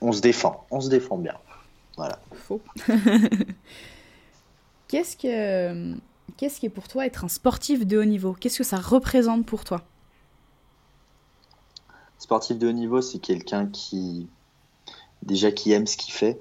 [0.00, 1.36] on se défend, on se défend bien.
[1.96, 2.18] Voilà.
[2.32, 2.60] Faux.
[4.88, 5.94] Qu'est-ce que
[6.36, 8.36] qu'est-ce qui est pour toi être un sportif de haut niveau?
[8.38, 9.82] Qu'est-ce que ça représente pour toi?
[12.18, 14.28] Sportif de haut niveau, c'est quelqu'un qui
[15.26, 16.40] déjà qui aime ce qu'il fait,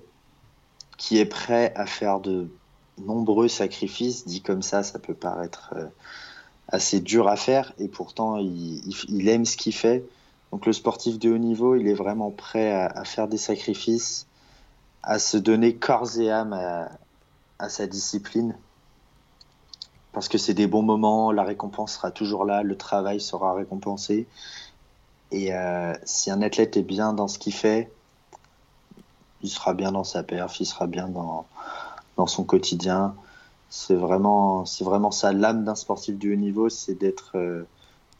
[0.97, 2.49] qui est prêt à faire de
[2.97, 4.25] nombreux sacrifices.
[4.25, 5.87] Dit comme ça, ça peut paraître euh,
[6.69, 10.05] assez dur à faire, et pourtant il, aime ce qu'il fait.
[10.51, 14.27] Donc le sportif de haut niveau, il est vraiment prêt à, faire des sacrifices,
[15.03, 16.89] à se donner corps et âme à,
[17.59, 18.55] à sa discipline.
[20.13, 24.27] Parce que c'est des bons moments, la récompense sera toujours là, le travail sera récompensé.
[25.31, 27.91] Et euh, si un athlète est bien dans ce qu'il fait,
[29.41, 31.45] il sera bien dans sa perf, il sera bien dans,
[32.17, 33.15] dans son quotidien.
[33.69, 37.63] C'est vraiment, vraiment ça l'âme d'un sportif du haut niveau, c'est d'être euh,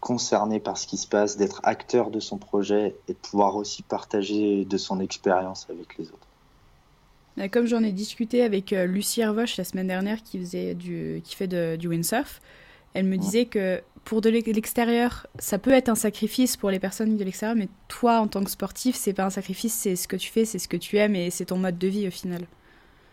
[0.01, 3.81] concerné par ce qui se passe, d'être acteur de son projet et de pouvoir aussi
[3.83, 7.49] partager de son expérience avec les autres.
[7.51, 11.35] Comme j'en ai discuté avec euh, Lucie Hervoche la semaine dernière qui, faisait du, qui
[11.35, 12.39] fait du windsurf,
[12.95, 17.17] elle me disait que pour de l'extérieur, ça peut être un sacrifice pour les personnes
[17.17, 20.15] de l'extérieur, mais toi, en tant que sportif, c'est pas un sacrifice, c'est ce que
[20.15, 22.47] tu fais, c'est ce que tu aimes et c'est ton mode de vie au final.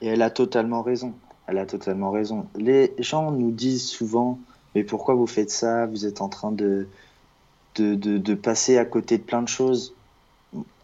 [0.01, 1.15] Et elle a totalement raison.
[1.49, 2.47] Elle a totalement raison.
[2.57, 4.39] Les gens nous disent souvent,
[4.75, 5.87] mais pourquoi vous faites ça?
[5.87, 6.87] Vous êtes en train de,
[7.75, 9.95] de, de, de, passer à côté de plein de choses.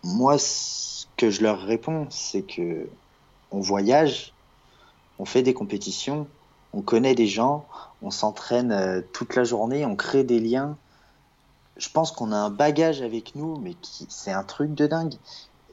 [0.03, 2.89] Moi, ce que je leur réponds, c'est que
[3.53, 4.33] on voyage,
[5.19, 6.27] on fait des compétitions,
[6.73, 7.67] on connaît des gens,
[8.03, 10.77] on s'entraîne toute la journée, on crée des liens.
[11.77, 13.75] je pense qu'on a un bagage avec nous, mais
[14.09, 15.15] c'est un truc de dingue.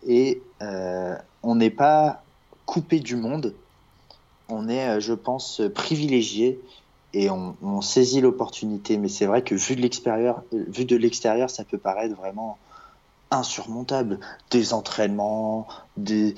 [0.06, 2.24] Et euh, on n'est pas
[2.66, 3.54] coupé du monde.
[4.50, 6.60] On est, euh, je pense, privilégié
[7.14, 8.98] et on, on saisit l'opportunité.
[8.98, 12.58] Mais c'est vrai que vu de l'extérieur, vu de l'extérieur, ça peut paraître vraiment
[13.32, 14.20] insurmontable.
[14.52, 15.68] Des entraînements,
[15.98, 16.36] des,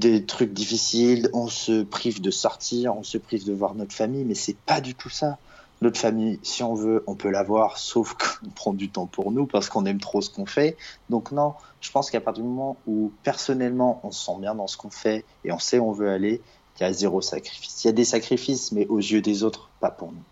[0.00, 4.24] des trucs difficiles, on se prive de sortir, on se prive de voir notre famille,
[4.24, 5.38] mais c'est pas du tout ça.
[5.82, 9.46] Notre famille, si on veut, on peut l'avoir, sauf qu'on prend du temps pour nous
[9.46, 10.76] parce qu'on aime trop ce qu'on fait.
[11.10, 14.66] Donc non, je pense qu'à partir du moment où personnellement on se sent bien dans
[14.66, 16.40] ce qu'on fait et on sait où on veut aller,
[16.78, 17.84] il y a zéro sacrifice.
[17.84, 20.22] Il y a des sacrifices, mais aux yeux des autres, pas pour nous.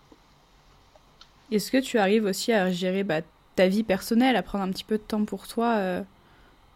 [1.51, 3.21] Est-ce que tu arrives aussi à gérer bah,
[3.55, 6.01] ta vie personnelle, à prendre un petit peu de temps pour toi euh,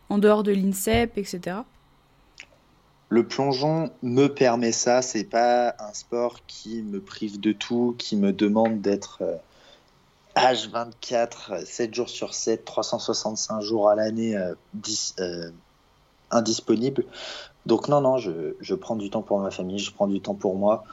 [0.09, 1.57] en dehors de l'INSEP, etc.
[3.09, 5.01] Le plongeon me permet ça.
[5.01, 9.23] C'est pas un sport qui me prive de tout, qui me demande d'être
[10.35, 14.55] H24, 7 jours sur 7, 365 jours à l'année euh,
[15.19, 15.51] euh,
[16.31, 17.05] indisponible.
[17.65, 20.55] Donc non, non, je, prends du temps pour ma famille, je prends du temps pour
[20.55, 20.83] moi.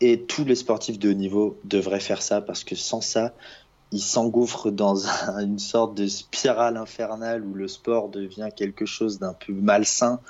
[0.00, 3.32] Et tous les sportifs de haut niveau devraient faire ça parce que sans ça,
[3.90, 9.18] ils s'engouffrent dans un, une sorte de spirale infernale où le sport devient quelque chose
[9.18, 10.20] d'un peu malsain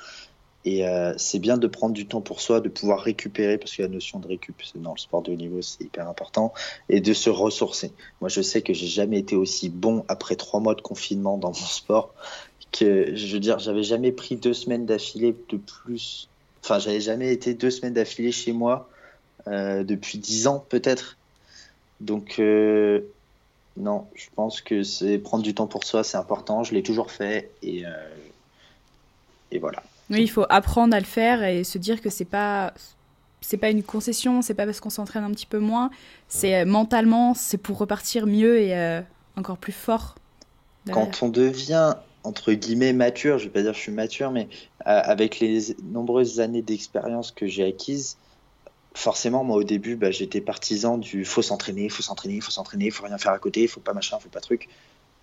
[0.68, 3.80] et euh, c'est bien de prendre du temps pour soi, de pouvoir récupérer, parce que
[3.80, 6.52] la notion de récup dans le sport de haut niveau, c'est hyper important,
[6.90, 7.90] et de se ressourcer.
[8.20, 11.48] Moi, je sais que j'ai jamais été aussi bon après trois mois de confinement dans
[11.48, 12.12] mon sport,
[12.70, 16.28] que je veux dire, j'avais jamais pris deux semaines d'affilée de plus.
[16.62, 18.90] Enfin, j'avais jamais été deux semaines d'affilée chez moi
[19.46, 21.16] euh, depuis dix ans, peut-être.
[22.00, 23.00] Donc, euh,
[23.78, 26.62] non, je pense que c'est prendre du temps pour soi, c'est important.
[26.62, 27.84] Je l'ai toujours fait, et,
[29.50, 29.82] et voilà.
[30.10, 32.72] Oui, il faut apprendre à le faire et se dire que c'est pas
[33.40, 35.90] c'est pas une concession, c'est pas parce qu'on s'entraîne un petit peu moins,
[36.28, 39.00] c'est euh, mentalement, c'est pour repartir mieux et euh,
[39.36, 40.16] encore plus fort.
[40.86, 41.04] Derrière.
[41.04, 41.94] Quand on devient
[42.24, 44.48] entre guillemets mature, je vais pas dire je suis mature, mais
[44.86, 48.16] euh, avec les nombreuses années d'expérience que j'ai acquises,
[48.94, 53.04] forcément, moi au début, bah, j'étais partisan du faut s'entraîner, faut s'entraîner, faut s'entraîner, faut
[53.04, 54.68] rien faire à côté, faut pas machin, faut pas truc.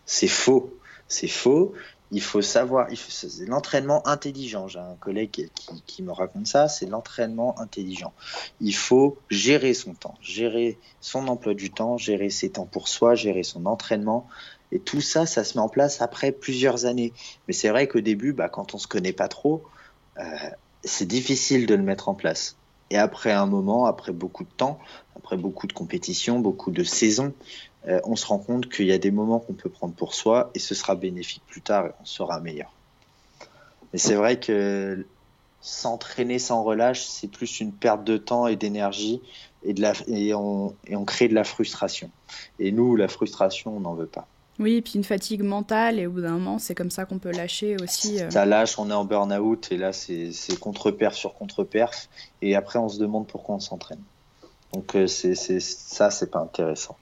[0.06, 0.74] C'est faux,
[1.08, 1.74] c'est faux
[2.12, 4.68] il faut savoir, c'est l'entraînement intelligent.
[4.68, 5.50] J'ai un collègue
[5.86, 8.14] qui, me raconte ça, c'est l'entraînement intelligent.
[8.62, 13.16] Il faut gérer son temps, gérer son emploi du temps, gérer ses temps pour soi,
[13.16, 14.28] gérer son entraînement.
[14.72, 17.12] Et tout ça, ça se met en place après plusieurs années.
[17.48, 19.64] Mais c'est vrai qu'au début, bah, quand on se connaît pas trop,
[20.20, 20.24] euh,
[20.84, 22.56] c'est difficile de le mettre en place.
[22.92, 24.80] Et après un moment, après beaucoup de temps,
[25.16, 27.34] après beaucoup de compétitions, beaucoup de saisons,
[27.88, 30.52] euh, on se rend compte qu'il y a des moments qu'on peut prendre pour soi
[30.56, 32.72] et ce sera bénéfique plus tard et on sera meilleur.
[33.94, 35.06] Mais c'est vrai que
[35.62, 39.22] s'entraîner sans relâche, c'est plus une perte de temps et d'énergie
[39.64, 42.10] et, de la, et, on, et on crée de la frustration.
[42.60, 44.28] Et nous, la frustration, on n'en veut pas.
[44.60, 47.20] Oui, et puis une fatigue mentale, et au bout d'un moment, c'est comme ça qu'on
[47.20, 48.22] peut lâcher aussi.
[48.22, 48.30] Euh...
[48.30, 52.10] Ça lâche, on est en burn-out, et là, c'est contre-perf sur contre-perf,
[52.42, 54.02] et après, on se demande pourquoi on s'entraîne.
[54.74, 56.96] Donc, euh, c'est ça, c'est pas intéressant.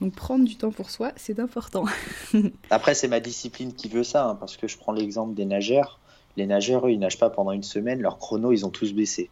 [0.00, 1.84] Donc prendre du temps pour soi, c'est important.
[2.70, 6.00] Après, c'est ma discipline qui veut ça, hein, parce que je prends l'exemple des nageurs.
[6.36, 9.30] Les nageurs, eux, ils nagent pas pendant une semaine, leur chrono, ils ont tous baissé.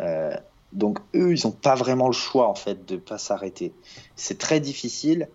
[0.00, 0.36] Euh,
[0.72, 3.72] donc eux, ils n'ont pas vraiment le choix en fait de pas s'arrêter.
[4.16, 5.28] C'est très difficile,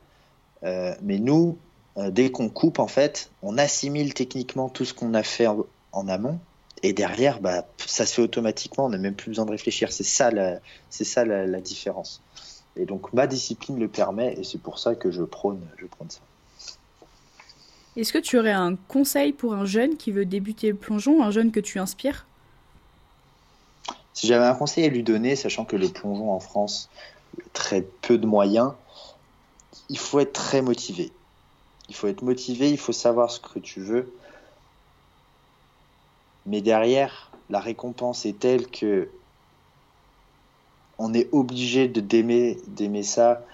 [0.63, 1.57] euh, mais nous,
[1.97, 6.07] euh, dès qu'on coupe en fait, on assimile techniquement tout ce qu'on a fait en,
[6.07, 6.39] amont,
[6.83, 8.85] et derrière, bah, ça se fait automatiquement.
[8.85, 9.91] On n'a même plus besoin de réfléchir.
[9.91, 12.21] C'est ça, la différence.
[12.77, 16.09] Et donc ma discipline le permet et c'est pour ça que je prône, je prône
[16.09, 16.19] ça.
[17.95, 21.31] Est-ce que tu aurais un conseil pour un jeune qui veut débuter le plongeon, un
[21.31, 22.27] jeune que tu inspires?
[24.13, 26.89] Si j'avais un conseil à lui donner, sachant que le plongeon en France,
[27.53, 28.73] très peu de moyens,
[29.89, 31.11] il faut être très motivé.
[31.89, 34.11] Il faut être motivé, il faut savoir ce que tu veux.
[36.45, 39.09] Mais derrière, la récompense est telle que
[40.97, 43.45] on est obligé de d'aimer d'aimer ça.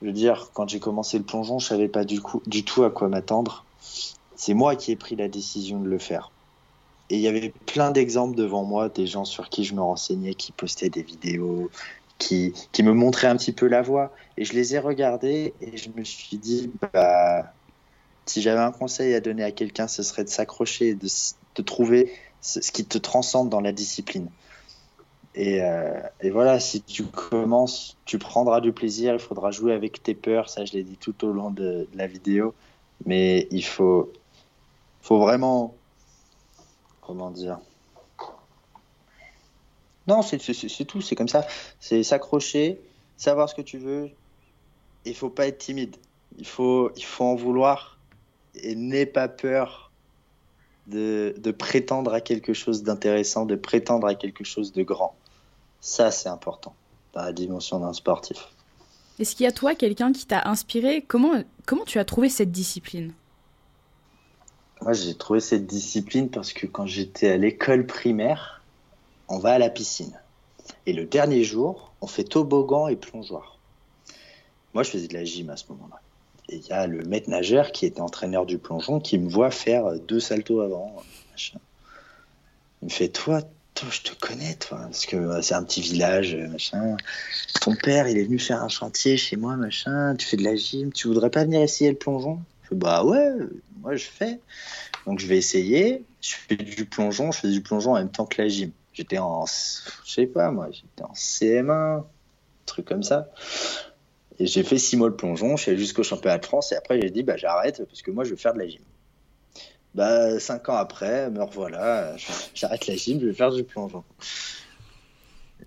[0.00, 2.20] Je veux dire, quand j'ai commencé le plongeon, je savais pas du,
[2.64, 3.64] tout à quoi m'attendre.
[4.34, 6.30] C'est moi qui ai pris la décision de le faire.
[7.10, 10.34] Et il y avait plein d'exemples devant moi, des gens sur qui je me renseignais,
[10.34, 11.70] qui postaient des vidéos,
[12.18, 14.12] qui, me montraient un petit peu la voie.
[14.38, 17.52] Et je les ai regardés et je me suis dit, bah,
[18.24, 22.10] si j'avais un conseil à donner à quelqu'un, ce serait de s'accrocher, de, trouver
[22.40, 24.30] ce qui te transcende dans la discipline.
[25.34, 30.02] Et, euh, et, voilà, si tu commences, tu prendras du plaisir, il faudra jouer avec
[30.02, 32.52] tes peurs, ça je l'ai dit tout au long de, la vidéo,
[33.06, 34.12] mais il faut,
[35.02, 35.74] faut vraiment,
[37.00, 37.60] comment dire,
[40.08, 40.38] non, c'est
[40.84, 41.46] tout, c'est comme ça,
[41.78, 42.80] c'est s'accrocher,
[43.16, 44.10] savoir ce que tu veux,
[45.04, 45.96] il faut pas être timide.
[46.38, 47.98] il faut, il faut en vouloir.
[48.54, 49.92] Et n'aie pas peur
[50.86, 55.14] de prétendre à quelque chose d'intéressant, de prétendre à quelque chose de grand.
[55.80, 56.74] Ça, c'est important
[57.14, 58.48] dans la dimension d'un sportif.
[59.18, 61.02] Est-ce qu'il y a toi quelqu'un qui t'a inspiré?
[61.02, 63.12] Comment, comment tu as trouvé cette discipline?
[64.82, 68.62] Moi, j'ai trouvé cette discipline parce que quand j'étais à l'école primaire,
[69.28, 70.18] on va à la piscine.
[70.86, 73.58] Et le dernier jour, on fait toboggan et plongeoir.
[74.72, 76.00] Moi, je faisais de la gym à ce moment-là.
[76.48, 79.50] Et il y a le maître nageur qui était entraîneur du plongeon qui me voit
[79.50, 80.96] faire deux saltos avant.
[81.30, 81.58] machin.
[82.80, 83.42] Il me fait Toi,
[83.90, 86.96] je te connais, toi, parce que euh, c'est un petit village, euh, machin.
[87.60, 90.14] Ton père, il est venu faire un chantier chez moi, machin.
[90.16, 92.40] Tu fais de la gym, tu voudrais pas venir essayer le plongeon?
[92.64, 93.30] Je fais Bah ouais,
[93.80, 94.40] moi je fais.
[95.06, 96.04] Donc je vais essayer.
[96.20, 98.72] Je fais du plongeon, je fais du plongeon en même temps que la gym.
[98.92, 102.04] J'étais en, je sais pas moi, j'étais en CM1,
[102.66, 103.28] truc comme ça.
[104.38, 106.76] Et j'ai fait six mois de plongeon, je suis allé jusqu'au championnat de France et
[106.76, 108.80] après j'ai dit bah j'arrête parce que moi je veux faire de la gym.
[109.94, 112.16] Bah cinq ans après, me revoilà,
[112.54, 114.04] j'arrête la gym, je vais faire du plongeon.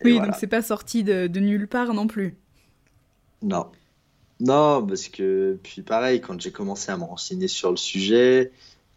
[0.02, 0.28] Et Oui, voilà.
[0.28, 2.38] donc c'est pas sorti de, de nulle part non plus.
[3.42, 3.72] Non.
[4.40, 8.52] Non, parce que, puis pareil, quand j'ai commencé à me renseigner sur le sujet,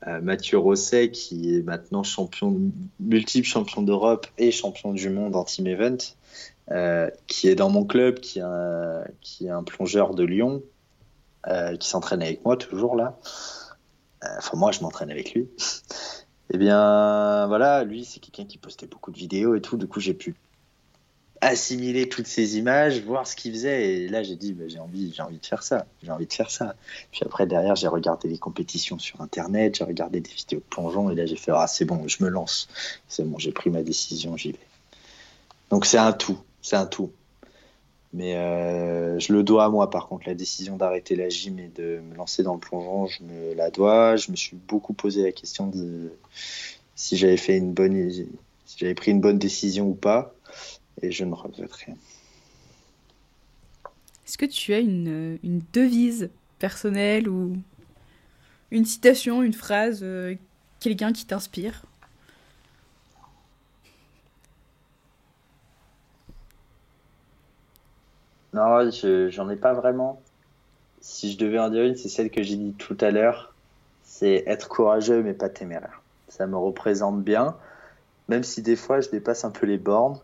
[0.07, 2.59] euh, Mathieu Rosset, qui est maintenant champion,
[3.01, 5.97] multiple champion d'Europe et champion du monde en team event,
[6.71, 10.63] euh, qui est dans mon club, qui est un, qui est un plongeur de Lyon,
[11.49, 13.19] euh, qui s'entraîne avec moi toujours là.
[14.25, 15.49] Euh, Enfin, moi, je m'entraîne avec lui.
[16.55, 19.77] Eh bien, voilà, lui, c'est quelqu'un qui postait beaucoup de vidéos et tout.
[19.77, 20.37] Du coup, j'ai pu
[21.41, 23.95] assimiler toutes ces images, voir ce qu'il faisait.
[23.95, 25.87] Et là, j'ai dit, bah, j'ai envie, j'ai envie de faire ça.
[26.03, 26.77] J'ai envie de faire ça.
[27.11, 31.11] Puis après, derrière, j'ai regardé les compétitions sur Internet, j'ai regardé des vidéos de plongeon.
[31.11, 32.69] Et là, j'ai fait, ah, c'est bon, je me lance.
[33.09, 34.59] C'est bon, j'ai pris ma décision, j'y vais.
[35.71, 36.39] Donc, c'est un tout.
[36.63, 37.11] C'est un tout.
[38.17, 41.69] Mais euh, je le dois à moi, par contre, la décision d'arrêter la gym et
[41.69, 44.17] de me lancer dans le plongeon, je me la dois.
[44.17, 46.11] Je me suis beaucoup posé la question de
[46.95, 50.35] si j'avais fait une bonne, si j'avais pris une bonne décision ou pas.
[51.03, 51.95] Et je ne regrette rien.
[54.27, 55.39] Est-ce que tu as une,
[55.75, 57.59] devise personnelle ou
[58.71, 60.37] une citation, une phrase, euh,
[60.81, 61.83] quelqu'un qui t'inspire?
[68.57, 70.23] Non, je, j'en ai pas vraiment.
[71.03, 73.53] Si je devais en dire une, c'est celle que j'ai dit tout à l'heure.
[74.03, 76.01] C'est être courageux mais pas téméraire.
[76.29, 77.55] Ça me représente bien,
[78.29, 80.19] même si des fois je dépasse un peu les bornes.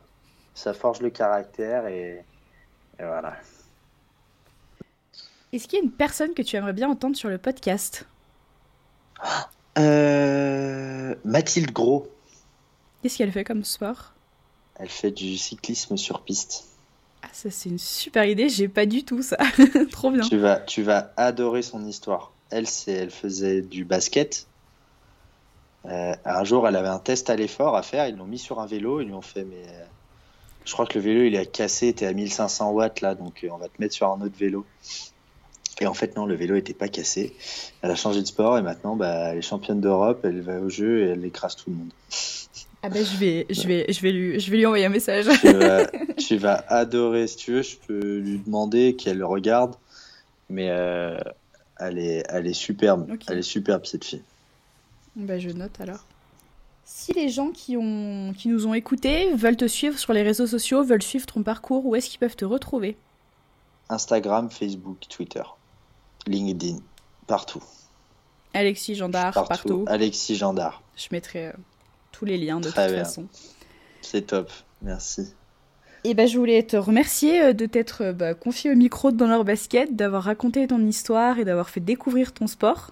[0.55, 2.25] Ça forge le caractère et,
[2.99, 3.37] et voilà.
[5.53, 8.07] Est-ce qu'il y a une personne que tu aimerais bien entendre sur le podcast?
[9.79, 12.09] Euh, Mathilde Gros,
[13.03, 14.15] Qu'est-ce qu'elle fait comme sport?
[14.77, 16.72] Elle fait du cyclisme sur piste.
[17.33, 19.39] Ça c'est une super idée, j'ai pas du tout ça.
[19.91, 20.23] Trop bien.
[20.23, 22.33] Tu vas, tu vas adorer son histoire.
[22.51, 24.47] Elle, elle faisait du basket.
[25.87, 28.07] Euh, un jour, elle avait un test à l'effort à faire.
[28.07, 29.01] Ils l'ont mis sur un vélo.
[29.01, 29.85] Ils lui ont fait, mais euh,
[30.65, 31.93] je crois que le vélo il est cassé.
[31.93, 34.67] T'es à 1500 watts là, donc euh, on va te mettre sur un autre vélo.
[35.81, 37.35] Et en fait, non, le vélo était pas cassé.
[37.81, 40.21] Elle a changé de sport et maintenant, bah, elle est championne d'Europe.
[40.25, 41.91] Elle va au jeu et elle écrase tout le monde.
[42.83, 45.27] Ah ben je vais, je vais, je vais lui, je vais lui envoyer un message.
[45.41, 45.87] tu, vas,
[46.19, 47.27] tu vas adorer.
[47.29, 49.77] Si tu veux, je peux lui demander qu'elle regarde.
[50.51, 51.17] Mais euh,
[51.79, 53.09] elle, est, elle est superbe.
[53.29, 54.23] Elle est superbe, cette fille.
[55.15, 56.05] Bah, je note alors.
[56.85, 60.47] Si les gens qui, ont, qui nous ont écoutés veulent te suivre sur les réseaux
[60.47, 62.97] sociaux, veulent suivre ton parcours, où est-ce qu'ils peuvent te retrouver?
[63.89, 65.43] Instagram, Facebook, Twitter,
[66.27, 66.79] LinkedIn,
[67.27, 67.63] partout.
[68.55, 69.49] Alexis Gendard, partout.
[69.49, 69.85] partout.
[69.87, 70.83] Alexis Gendard.
[70.97, 71.53] Je mettrai euh,
[72.13, 73.05] tous les liens de Très toute bien.
[73.05, 73.27] façon.
[74.03, 74.51] C'est top.
[74.83, 75.35] Merci.
[76.05, 79.17] Et ben je voulais te remercier euh, de t'être euh, bah, confié au micro de
[79.17, 82.91] dans leur basket, d'avoir raconté ton histoire et d'avoir fait découvrir ton sport.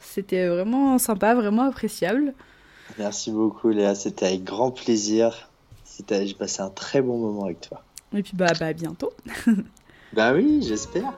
[0.00, 2.34] C'était vraiment sympa, vraiment appréciable.
[2.98, 3.94] Merci beaucoup, Léa.
[3.94, 5.48] C'était avec grand plaisir.
[5.84, 7.82] C'était- J'ai passé un très bon moment avec toi.
[8.14, 9.12] Et puis bah, bah à bientôt.
[10.12, 11.10] Bah oui, j'espère.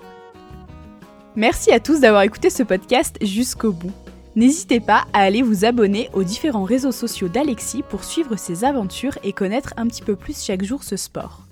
[1.35, 3.91] Merci à tous d'avoir écouté ce podcast jusqu'au bout.
[4.37, 9.17] N'hésitez pas à aller vous abonner aux différents réseaux sociaux d'Alexis pour suivre ses aventures
[9.23, 11.43] et connaître un petit peu plus chaque jour ce sport.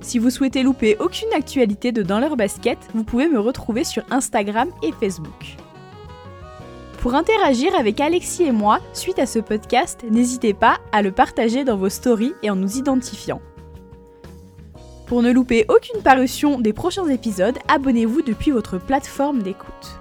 [0.00, 4.02] Si vous souhaitez louper aucune actualité de Dans leur basket, vous pouvez me retrouver sur
[4.10, 5.56] Instagram et Facebook.
[6.98, 11.62] Pour interagir avec Alexis et moi suite à ce podcast, n'hésitez pas à le partager
[11.62, 13.40] dans vos stories et en nous identifiant.
[15.06, 20.00] Pour ne louper aucune parution des prochains épisodes, abonnez-vous depuis votre plateforme d'écoute.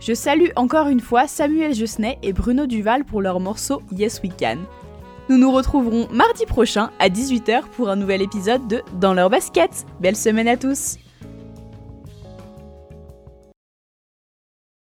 [0.00, 4.32] Je salue encore une fois Samuel Josnet et Bruno Duval pour leur morceau Yes We
[4.38, 4.58] Can.
[5.28, 9.86] Nous nous retrouverons mardi prochain à 18h pour un nouvel épisode de Dans leur basket.
[10.00, 10.98] Belle semaine à tous